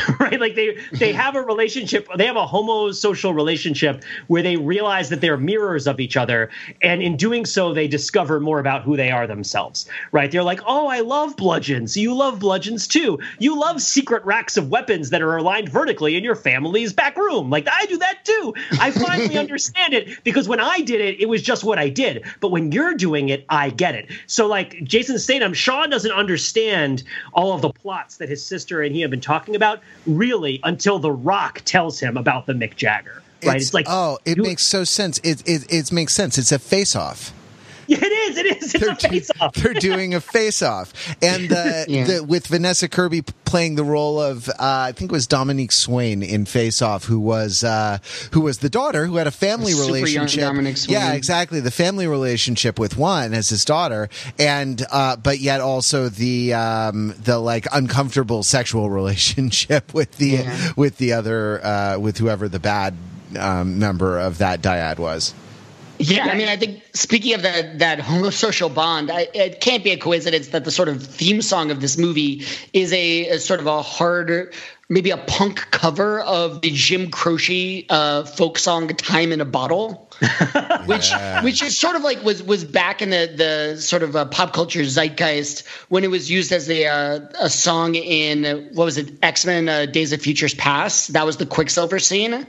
[0.20, 0.40] right?
[0.40, 5.20] Like they they have a relationship, they have a homosocial relationship where they realize that
[5.20, 9.10] they're mirrors of each other, and in doing so, they discover more about who they
[9.10, 9.88] are themselves.
[10.12, 10.30] Right?
[10.30, 11.96] They're like, oh, I love bludgeons.
[11.96, 13.18] You love bludgeons too.
[13.38, 17.50] You love secret racks of weapons that are aligned vertically in your family's back room.
[17.50, 18.54] Like I do that too.
[18.80, 22.24] I finally understand it because when I did it, it was just what I did.
[22.40, 24.10] But when you're doing it, I get it.
[24.26, 28.94] So like Jason Statham, Sean doesn't understand all of the plots that his sister and
[28.94, 33.22] he have been talking about really until The Rock tells him about the Mick Jagger.
[33.44, 33.56] Right?
[33.56, 35.18] It's, it's like oh, it you, makes so sense.
[35.18, 36.38] It, it it makes sense.
[36.38, 37.32] It's a face off.
[37.92, 38.38] Yeah, it is.
[38.38, 38.74] It is.
[38.74, 39.54] It's they're, a face off.
[39.54, 42.04] they're doing a face off, and uh, yeah.
[42.04, 46.22] the, with Vanessa Kirby playing the role of uh, I think it was Dominique Swain
[46.22, 47.98] in Face Off, who was uh,
[48.32, 50.40] who was the daughter who had a family a relationship.
[50.88, 51.60] Yeah, exactly.
[51.60, 57.14] The family relationship with one as his daughter, and uh, but yet also the um,
[57.18, 60.72] the like uncomfortable sexual relationship with the yeah.
[60.76, 62.94] with the other uh, with whoever the bad
[63.38, 65.34] um, member of that dyad was.
[65.98, 69.90] Yeah, I mean, I think speaking of that that homosocial bond, I, it can't be
[69.90, 73.60] a coincidence that the sort of theme song of this movie is a, a sort
[73.60, 74.52] of a hard,
[74.88, 80.08] maybe a punk cover of the Jim Croce uh, folk song "Time in a Bottle."
[80.86, 81.42] which yeah.
[81.42, 84.52] which is sort of like was was back in the the sort of uh, pop
[84.52, 89.12] culture zeitgeist when it was used as a uh, a song in what was it
[89.22, 92.46] X Men uh, Days of Futures Past that was the Quicksilver scene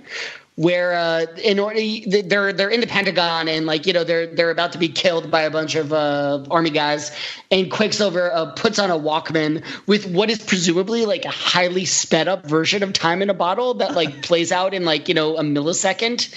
[0.56, 4.52] where uh, in order they're they're in the Pentagon and like you know they're they're
[4.52, 7.12] about to be killed by a bunch of uh, army guys,
[7.50, 12.28] and Quicksilver uh, puts on a Walkman with what is presumably like a highly sped
[12.28, 15.38] up version of Time in a Bottle that like plays out in like you know
[15.38, 16.34] a millisecond,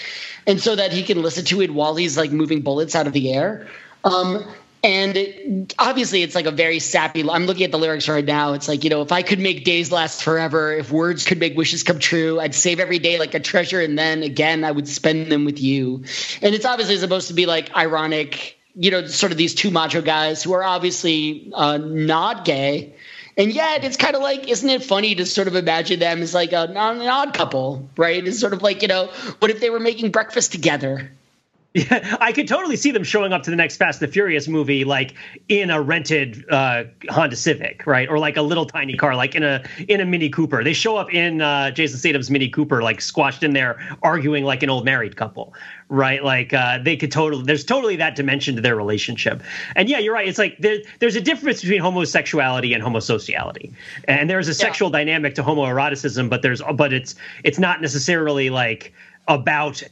[0.47, 3.13] and so that he can listen to it while he's like moving bullets out of
[3.13, 3.69] the air.
[4.03, 4.45] Um,
[4.87, 7.29] and it, obviously it's like a very sappy.
[7.29, 8.53] I'm looking at the lyrics right now.
[8.53, 11.57] It's like you know, if I could make days last forever, if words could make
[11.57, 14.89] wishes come true, I'd save every day like a treasure, and then again I would
[14.89, 16.05] spend them with you.
[16.41, 20.01] And it's obviously supposed to be like ironic, you know, sort of these two macho
[20.01, 22.95] guys who are obviously uh, not gay
[23.37, 26.33] and yet, it's kind of like, isn't it funny to sort of imagine them as
[26.33, 28.27] like a, an odd couple, right?
[28.27, 29.09] It's sort of like, you know,
[29.41, 31.11] what if they were making breakfast together?
[31.77, 34.49] Yeah, I could totally see them showing up to the next Fast and the Furious
[34.49, 35.13] movie, like
[35.49, 39.43] in a rented uh, Honda Civic, right, or like a little tiny car, like in
[39.43, 40.65] a in a Mini Cooper.
[40.65, 44.63] They show up in uh, Jason Statham's Mini Cooper, like squashed in there, arguing like
[44.63, 45.53] an old married couple,
[45.91, 46.25] right?
[46.25, 47.45] Like uh, they could totally.
[47.45, 49.43] There's totally that dimension to their relationship.
[49.75, 50.27] And yeah, you're right.
[50.27, 53.75] It's like there, there's a difference between homosexuality and homosociality,
[54.09, 54.99] and there's a sexual yeah.
[54.99, 58.95] dynamic to homoeroticism, but there's but it's it's not necessarily like
[59.29, 59.83] about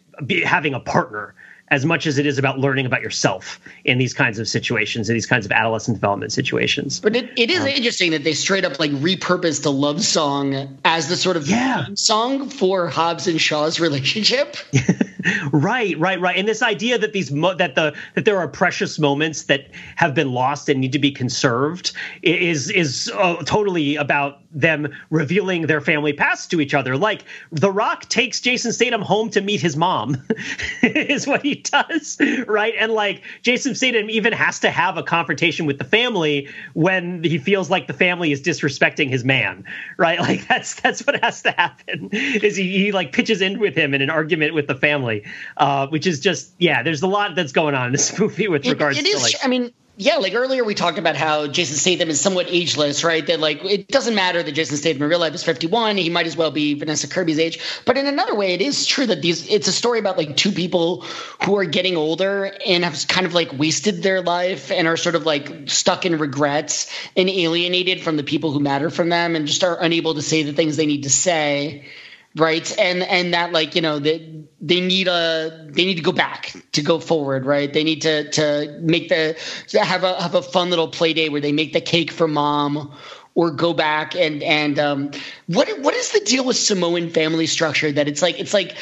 [0.45, 1.35] having a partner
[1.75, 5.15] as much as it is about learning about yourself in these kinds of situations, in
[5.15, 7.01] these kinds of adolescent development situations.
[7.01, 10.79] But it, it is um, interesting that they straight up like repurposed the love song
[10.85, 11.87] as the sort of yeah.
[11.95, 14.57] song for Hobbs and Shaw's relationship.
[15.53, 16.37] right, right, right.
[16.37, 20.15] And this idea that these mo- that the that there are precious moments that have
[20.15, 25.81] been lost and need to be conserved is is uh, totally about them revealing their
[25.81, 26.97] family past to each other.
[26.97, 30.23] Like The Rock takes Jason Statham home to meet his mom,
[30.83, 32.17] is what he does,
[32.47, 32.75] right?
[32.79, 37.39] And like Jason Statham even has to have a confrontation with the family when he
[37.39, 39.65] feels like the family is disrespecting his man,
[39.99, 40.19] right?
[40.25, 42.09] Like that's that's what has to happen.
[42.11, 45.14] Is he, he like pitches in with him in an argument with the family,
[45.57, 46.83] uh, which is just yeah.
[46.83, 49.23] There's a lot that's going on in this movie with it, regards it is, to
[49.23, 49.35] like.
[49.45, 53.25] I mean, yeah, like earlier we talked about how Jason Statham is somewhat ageless, right?
[53.25, 56.27] That like it doesn't matter that Jason Statham in real life is 51; he might
[56.27, 57.61] as well be Vanessa Kirby's age.
[57.85, 60.51] But in another way, it is true that these it's a story about like two
[60.51, 61.03] people
[61.45, 65.15] who are getting older and have kind of like wasted their life and are sort
[65.15, 69.47] of like stuck in regrets and alienated from the people who matter from them and
[69.47, 71.87] just are unable to say the things they need to say
[72.37, 72.79] right?
[72.79, 76.55] And and that like you know that they, need a they need to go back
[76.73, 77.73] to go forward right?
[77.73, 79.37] They need to to make the
[79.81, 82.95] have a have a fun little play day where they make the cake for mom
[83.35, 85.11] or go back and and um
[85.47, 88.77] what what is the deal with Samoan family structure that it's like it's like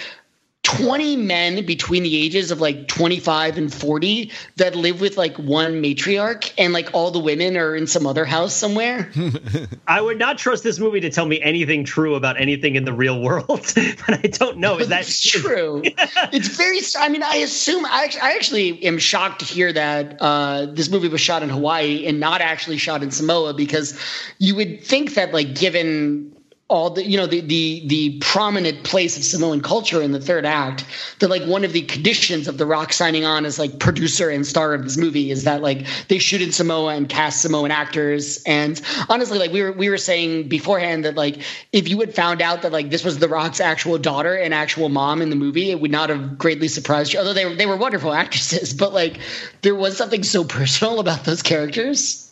[0.62, 5.82] 20 men between the ages of like 25 and 40 that live with like one
[5.82, 9.10] matriarch and like all the women are in some other house somewhere.
[9.88, 12.92] I would not trust this movie to tell me anything true about anything in the
[12.92, 14.78] real world, but I don't know.
[14.78, 15.82] Is that true?
[16.32, 20.66] it's very, I mean, I assume, I, I actually am shocked to hear that uh,
[20.66, 23.98] this movie was shot in Hawaii and not actually shot in Samoa because
[24.38, 26.36] you would think that like given
[26.72, 30.46] all the you know the the the prominent place of Samoan culture in the third
[30.46, 30.86] act
[31.18, 34.46] that like one of the conditions of the rock signing on as like producer and
[34.46, 38.42] star of this movie is that like they shoot in Samoa and cast Samoan actors.
[38.44, 41.42] And honestly like we were we were saying beforehand that like
[41.72, 44.88] if you had found out that like this was the rock's actual daughter and actual
[44.88, 47.18] mom in the movie it would not have greatly surprised you.
[47.18, 49.20] Although they were they were wonderful actresses but like
[49.60, 52.31] there was something so personal about those characters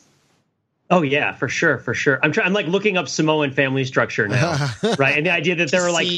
[0.90, 2.18] Oh yeah, for sure, for sure.
[2.20, 2.48] I'm trying.
[2.48, 5.16] I'm like looking up Samoan family structure now, right?
[5.16, 6.08] And the idea that there are like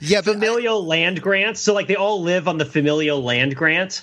[0.00, 1.60] yeah, familial I, land grants.
[1.60, 4.02] So like they all live on the familial land grant,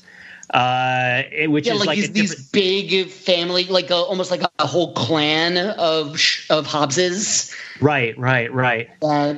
[0.49, 4.65] uh, which yeah, is like, like these, these, big family, like a, almost like a
[4.65, 6.19] whole clan of
[6.49, 7.55] of Hobbses.
[7.79, 8.89] Right, right, right.
[9.03, 9.35] Uh,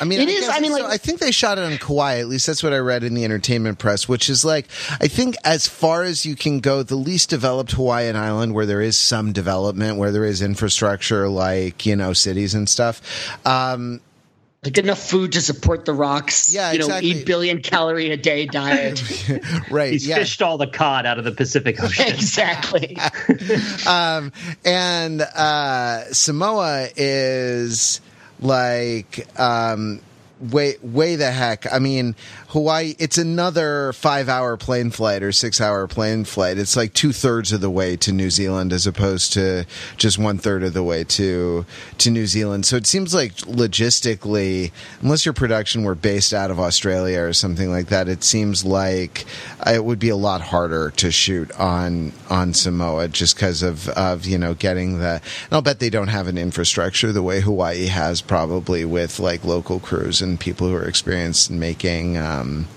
[0.00, 0.48] I mean, it I is.
[0.48, 2.18] I mean, like, I think they shot it on Kauai.
[2.18, 4.08] At least that's what I read in the entertainment press.
[4.08, 4.66] Which is like,
[5.00, 8.80] I think as far as you can go, the least developed Hawaiian island where there
[8.80, 13.00] is some development, where there is infrastructure, like you know, cities and stuff.
[13.46, 14.00] Um,
[14.64, 16.52] like enough food to support the rocks.
[16.52, 17.10] Yeah, you know, exactly.
[17.10, 19.02] eight billion calorie a day diet.
[19.70, 19.92] right.
[19.92, 20.16] He's yeah.
[20.16, 22.06] fished all the cod out of the Pacific Ocean.
[22.06, 22.96] exactly.
[23.88, 24.32] um,
[24.64, 28.00] and uh, Samoa is
[28.42, 30.00] like um,
[30.50, 31.72] way way the heck.
[31.72, 32.16] I mean,
[32.52, 36.58] Hawaii, it's another five hour plane flight or six hour plane flight.
[36.58, 39.64] It's like two thirds of the way to New Zealand as opposed to
[39.96, 41.64] just one third of the way to
[41.96, 42.66] to New Zealand.
[42.66, 47.70] So it seems like logistically, unless your production were based out of Australia or something
[47.70, 49.24] like that, it seems like
[49.66, 54.26] it would be a lot harder to shoot on on Samoa just because of of
[54.26, 55.22] you know getting the.
[55.22, 59.42] And I'll bet they don't have an infrastructure the way Hawaii has probably with like
[59.42, 62.18] local crews and people who are experienced in making.
[62.18, 62.68] Um, um,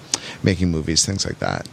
[0.43, 1.68] making movies, things like that.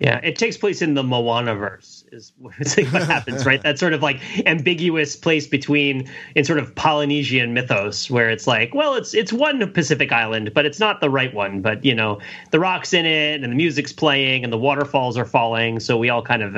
[0.00, 2.54] Yeah, it takes place in the Moana verse is what
[3.02, 3.62] happens, right?
[3.62, 8.74] That sort of like ambiguous place between in sort of Polynesian mythos where it's like,
[8.74, 11.60] well, it's it's one Pacific island, but it's not the right one.
[11.62, 15.24] But you know, the rocks in it and the music's playing and the waterfalls are
[15.24, 16.56] falling, so we all kind of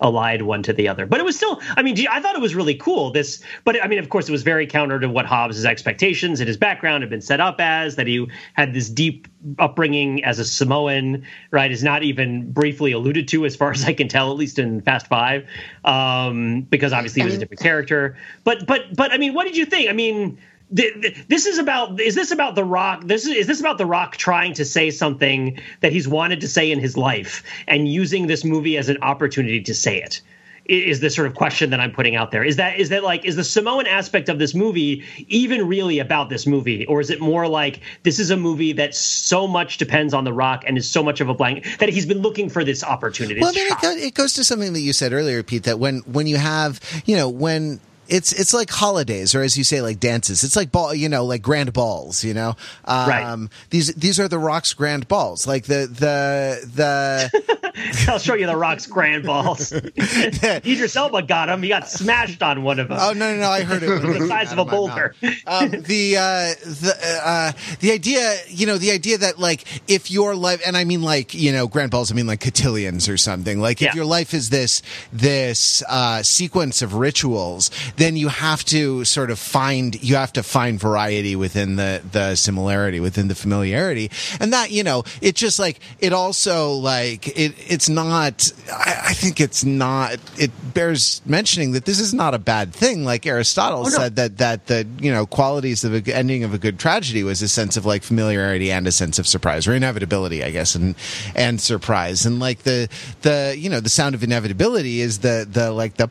[0.00, 1.06] allied one to the other.
[1.06, 3.10] But it was still, I mean, I thought it was really cool.
[3.10, 6.46] This, but I mean, of course, it was very counter to what Hobbs' expectations and
[6.46, 7.96] his background had been set up as.
[7.96, 13.28] That he had this deep upbringing as a Samoan, right, is not even briefly alluded
[13.28, 15.46] to as far as I can tell, at least in Fast Five,
[15.84, 18.16] um, because obviously he was a different character.
[18.44, 19.90] But but but I mean, what did you think?
[19.90, 20.38] I mean.
[20.70, 24.16] this is about is this about the rock this is, is this about the rock
[24.16, 28.42] trying to say something that he's wanted to say in his life and using this
[28.42, 30.22] movie as an opportunity to say it
[30.66, 32.44] is the sort of question that I'm putting out there.
[32.44, 36.28] Is that is that like is the Samoan aspect of this movie even really about
[36.28, 40.14] this movie, or is it more like this is a movie that so much depends
[40.14, 42.64] on The Rock and is so much of a blank that he's been looking for
[42.64, 43.40] this opportunity?
[43.40, 45.64] Well, it, it goes to something that you said earlier, Pete.
[45.64, 47.80] That when when you have you know when
[48.12, 50.44] it's it's like holidays or as you say like dances.
[50.44, 52.56] It's like ball you know like grand balls you know?
[52.84, 53.48] Um, right.
[53.70, 55.46] these these are the rock's grand balls.
[55.46, 59.72] Like the the the i'll show you the rock's grand balls.
[59.96, 63.50] Idris elba got him he got smashed on one of them oh no no no
[63.50, 64.02] i heard it.
[64.12, 65.14] The size of a boulder.
[65.46, 70.34] Um, the uh the uh the idea you know the idea that like if your
[70.34, 73.60] life and i mean like you know grand balls i mean like cotillions or something.
[73.60, 74.82] Like if your life is this
[75.12, 77.70] this uh sequence of rituals
[78.02, 82.34] then you have to sort of find you have to find variety within the the
[82.34, 84.10] similarity within the familiarity.
[84.40, 89.14] And that you know it just like it also like it it's not I, I
[89.14, 93.04] think it's not it bears mentioning that this is not a bad thing.
[93.04, 93.90] Like Aristotle oh, no.
[93.90, 97.40] said that that the you know qualities of a ending of a good tragedy was
[97.40, 100.96] a sense of like familiarity and a sense of surprise or inevitability I guess and
[101.36, 102.26] and surprise.
[102.26, 102.88] And like the
[103.20, 106.08] the you know the sound of inevitability is the the like the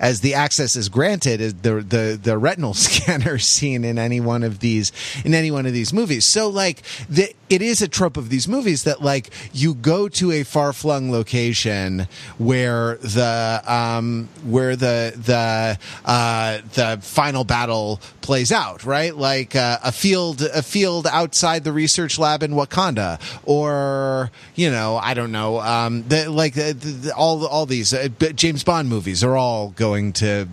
[0.00, 4.60] as the access is granted the the the retinal scanner scene in any one of
[4.60, 4.92] these
[5.24, 6.24] in any one of these movies.
[6.24, 10.32] So like the, it is a trope of these movies that like you go to
[10.32, 12.06] a far flung location
[12.36, 19.16] where the um where the the uh the final battle plays out, right?
[19.16, 24.96] Like uh, a field a field outside the research lab in Wakanda or you know,
[24.96, 29.24] I don't know, um the, like the, the, all all these uh, James Bond movies
[29.24, 30.48] are all going to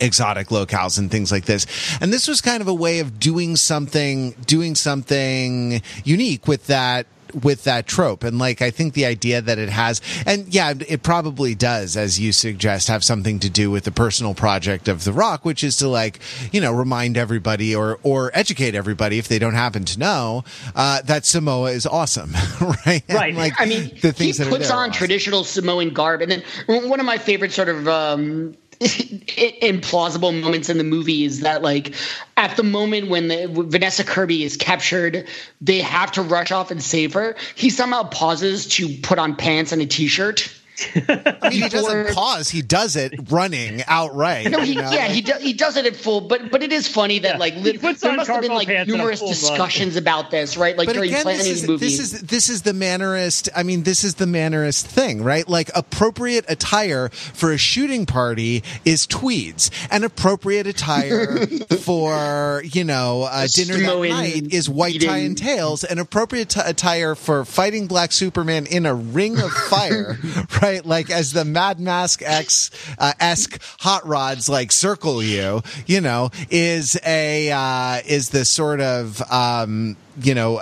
[0.00, 1.66] exotic locales and things like this.
[2.00, 7.06] And this was kind of a way of doing something, doing something unique with that
[7.34, 8.24] with that trope.
[8.24, 12.18] And like i think the idea that it has and yeah it probably does as
[12.18, 15.76] you suggest have something to do with the personal project of the rock which is
[15.78, 16.20] to like
[16.52, 21.00] you know remind everybody or or educate everybody if they don't happen to know uh,
[21.02, 22.32] that samoa is awesome
[22.86, 23.02] right?
[23.08, 23.34] Right.
[23.34, 24.92] Like i mean the things he puts on awesome.
[24.92, 26.22] traditional samoan garb.
[26.22, 31.40] And then one of my favorite sort of um implausible moments in the movie is
[31.40, 31.94] that like
[32.36, 35.26] at the moment when the, Vanessa Kirby is captured,
[35.60, 37.36] they have to rush off and save her.
[37.54, 40.52] He somehow pauses to put on pants and a t-shirt
[41.08, 44.50] I mean, he doesn't pause; he does it running outright.
[44.50, 44.90] No, he, you know?
[44.90, 46.20] yeah, he do, he does it at full.
[46.20, 47.38] But but it is funny that yeah.
[47.38, 50.02] like li- there must have been like numerous discussions run.
[50.02, 50.76] about this, right?
[50.76, 51.86] Like but during again, planning this is, movie.
[51.86, 53.48] This is this is the mannerist.
[53.56, 55.48] I mean, this is the mannerist thing, right?
[55.48, 61.46] Like appropriate attire for a shooting party is tweeds, and appropriate attire
[61.80, 65.08] for you know a dinner that night is white eating.
[65.08, 69.50] tie and tails, and appropriate t- attire for fighting Black Superman in a ring of
[69.50, 70.18] fire,
[70.62, 70.67] right?
[70.68, 70.84] right?
[70.84, 76.30] Like as the Mad Max X uh, esque hot rods like circle you, you know,
[76.50, 80.56] is a uh, is the sort of um, you know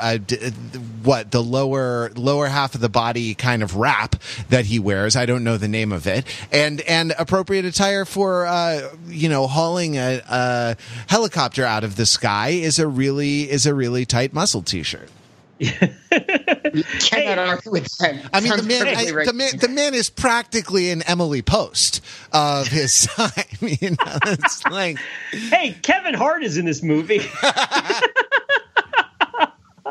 [1.03, 4.17] what the lower lower half of the body kind of wrap
[4.49, 5.17] that he wears.
[5.17, 9.47] I don't know the name of it, and and appropriate attire for uh, you know
[9.47, 10.77] hauling a, a
[11.09, 14.63] helicopter out of the sky is a really is a really tight muscle
[16.71, 17.01] t-shirt.
[17.01, 18.31] cannot argue with that.
[18.33, 19.27] I mean, the man, I, right.
[19.27, 22.01] the man, the man is practically an Emily Post
[22.33, 23.31] of his time.
[23.61, 24.99] You know, it's like,
[25.31, 27.21] hey, Kevin Hart is in this movie.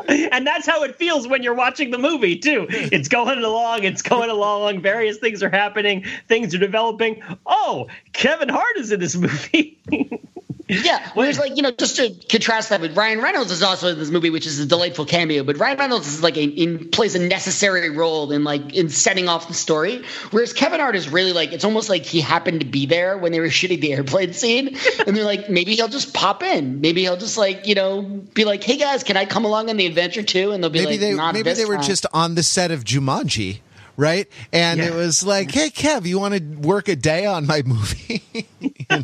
[0.08, 2.66] and that's how it feels when you're watching the movie too.
[2.68, 4.80] It's going along, it's going along.
[4.80, 7.22] Various things are happening, things are developing.
[7.44, 9.78] Oh, Kevin Hart is in this movie.
[10.68, 13.88] Yeah, well, it's like you know, just to contrast that with Ryan Reynolds is also
[13.88, 15.44] in this movie, which is a delightful cameo.
[15.44, 19.28] But Ryan Reynolds is like a in, plays a necessary role in like in setting
[19.28, 20.02] off the story,
[20.32, 23.30] whereas Kevin Hart is really like it's almost like he happened to be there when
[23.30, 27.02] they were shooting the airplane scene, and they're like maybe he'll just pop in, maybe
[27.02, 29.86] he'll just like you know be like, hey guys, can I come along on the
[29.86, 30.50] adventure too?
[30.50, 33.60] And they'll be maybe like, they maybe they were just on the set of Jumanji
[33.98, 34.28] right?
[34.52, 34.88] And yeah.
[34.88, 38.22] it was like, hey, Kev, you want to work a day on my movie?
[38.60, 39.02] you know,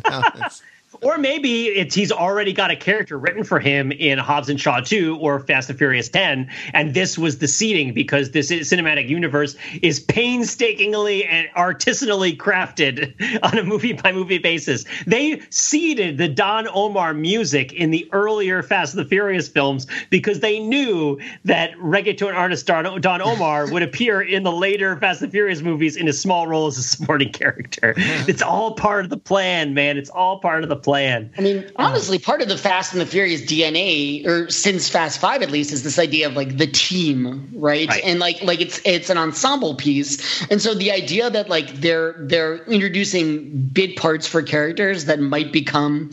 [1.03, 4.79] or maybe it's he's already got a character written for him in Hobbs and Shaw
[4.79, 9.55] 2 or Fast and Furious 10, and this was the seeding because this cinematic universe
[9.81, 14.85] is painstakingly and artisanally crafted on a movie by movie basis.
[15.05, 20.39] They seeded the Don Omar music in the earlier Fast and the Furious films because
[20.39, 25.31] they knew that reggaeton artist Don, Don Omar would appear in the later Fast and
[25.31, 27.93] Furious movies in a small role as a supporting character.
[28.25, 29.97] It's all part of the plan, man.
[29.97, 31.31] It's all part of the plan plan.
[31.35, 35.19] I mean, um, honestly, part of the Fast and the Furious DNA, or since Fast
[35.19, 37.89] Five at least, is this idea of like the team, right?
[37.89, 38.03] right?
[38.05, 42.13] And like like it's it's an ensemble piece, and so the idea that like they're
[42.19, 46.11] they're introducing bit parts for characters that might become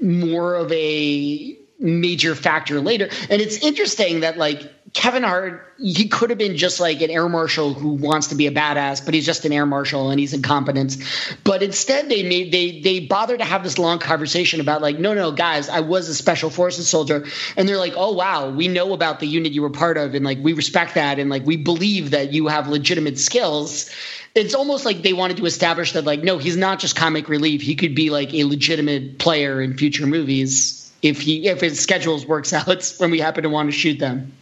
[0.00, 3.08] more of a major factor later.
[3.28, 4.62] And it's interesting that like
[4.92, 8.48] Kevin Hart, he could have been just like an air marshal who wants to be
[8.48, 10.96] a badass, but he's just an air marshal and he's incompetent.
[11.44, 15.14] But instead, they made they they bothered to have this long conversation about like, no,
[15.14, 17.24] no, guys, I was a special forces soldier,
[17.56, 20.24] and they're like, oh wow, we know about the unit you were part of, and
[20.24, 23.90] like we respect that, and like we believe that you have legitimate skills.
[24.34, 27.62] It's almost like they wanted to establish that like, no, he's not just comic relief;
[27.62, 32.26] he could be like a legitimate player in future movies if he if his schedules
[32.26, 34.32] works out when we happen to want to shoot them.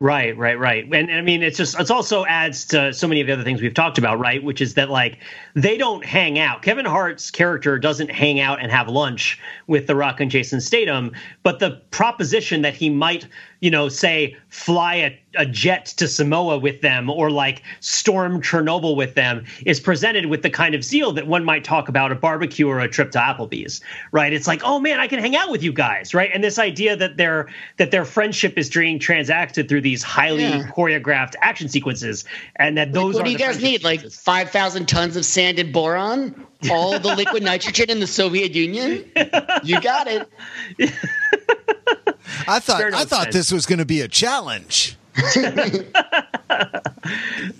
[0.00, 0.84] Right, right, right.
[0.84, 3.42] And, and, I mean, it's just, it's also adds to so many of the other
[3.42, 4.40] things we've talked about, right?
[4.42, 5.18] Which is that, like,
[5.54, 6.62] they don't hang out.
[6.62, 11.12] Kevin Hart's character doesn't hang out and have lunch with The Rock and Jason Statham,
[11.42, 13.26] but the proposition that he might
[13.60, 18.96] you know, say fly a, a jet to Samoa with them or like storm Chernobyl
[18.96, 22.14] with them is presented with the kind of zeal that one might talk about a
[22.14, 23.80] barbecue or a trip to Applebee's,
[24.12, 24.32] right?
[24.32, 26.30] It's like, oh man, I can hang out with you guys, right?
[26.32, 27.48] And this idea that their
[27.78, 30.68] that their friendship is being transacted through these highly yeah.
[30.68, 32.24] choreographed action sequences,
[32.56, 33.82] and that those like, what do you guys need?
[33.82, 38.54] Like five thousand tons of sand and boron, all the liquid nitrogen in the Soviet
[38.54, 39.04] Union.
[39.64, 40.28] You got it.
[42.48, 43.34] I thought I thought sense.
[43.34, 44.96] this was going to be a challenge.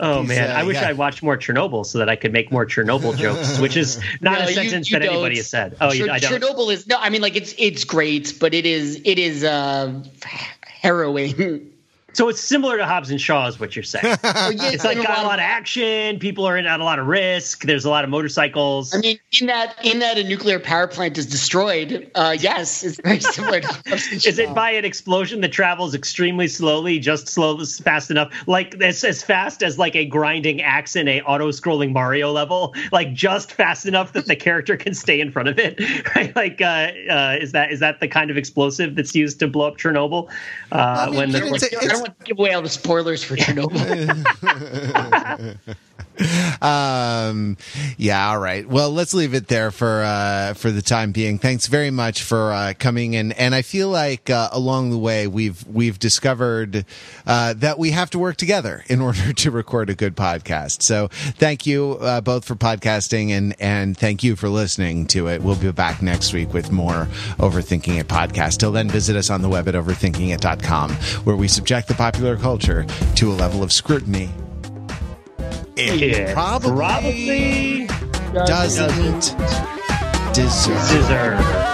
[0.01, 0.89] oh man, uh, I wish yeah.
[0.89, 4.39] I watched more Chernobyl so that I could make more Chernobyl jokes, which is not
[4.39, 5.15] no, a sentence you, you that don't.
[5.15, 5.77] anybody has said.
[5.81, 6.41] Oh, Ch- you, I don't.
[6.41, 6.97] Chernobyl is no.
[6.99, 10.03] I mean, like it's it's great, but it is it is uh,
[10.63, 11.73] harrowing.
[12.15, 14.05] So it's similar to Hobbs and Shaw, is what you're saying.
[14.25, 16.19] it's like got a lot of action.
[16.19, 17.65] People are in at a lot of risk.
[17.65, 18.95] There's a lot of motorcycles.
[18.95, 22.11] I mean, in that in that a nuclear power plant is destroyed.
[22.15, 23.61] Uh, yes, it's very similar.
[23.61, 28.81] to Is it by an explosion that travels extremely slowly, just slow, fast enough, like
[28.81, 33.53] as, as fast as like a grinding axe in a auto-scrolling Mario level, like just
[33.53, 35.79] fast enough that the character can stay in front of it,
[36.17, 36.35] right?
[36.35, 39.69] Like, uh, uh, is that is that the kind of explosive that's used to blow
[39.69, 40.31] up Chernobyl?
[40.73, 43.77] Uh, I mean, when the, don't want to give away all the spoilers for Chernobyl.
[46.61, 47.57] um,
[47.97, 48.69] yeah, all right.
[48.69, 51.39] Well, let's leave it there for uh, for the time being.
[51.39, 55.27] Thanks very much for uh, coming in, and I feel like uh, along the way
[55.27, 56.85] we've we've discovered
[57.27, 60.83] uh, that we have to work together in order to record a good podcast.
[60.83, 65.43] So, thank you uh, both for podcasting, and and thank you for listening to it.
[65.43, 67.07] We'll be back next week with more
[67.39, 68.59] Overthinking It podcast.
[68.59, 70.91] Till then, visit us on the web at overthinkingit.com,
[71.25, 72.85] where we subject the popular culture
[73.17, 74.31] to a level of scrutiny
[75.79, 77.87] it, it probably, probably
[78.33, 80.89] doesn't, doesn't deserve.
[80.91, 81.69] deserve.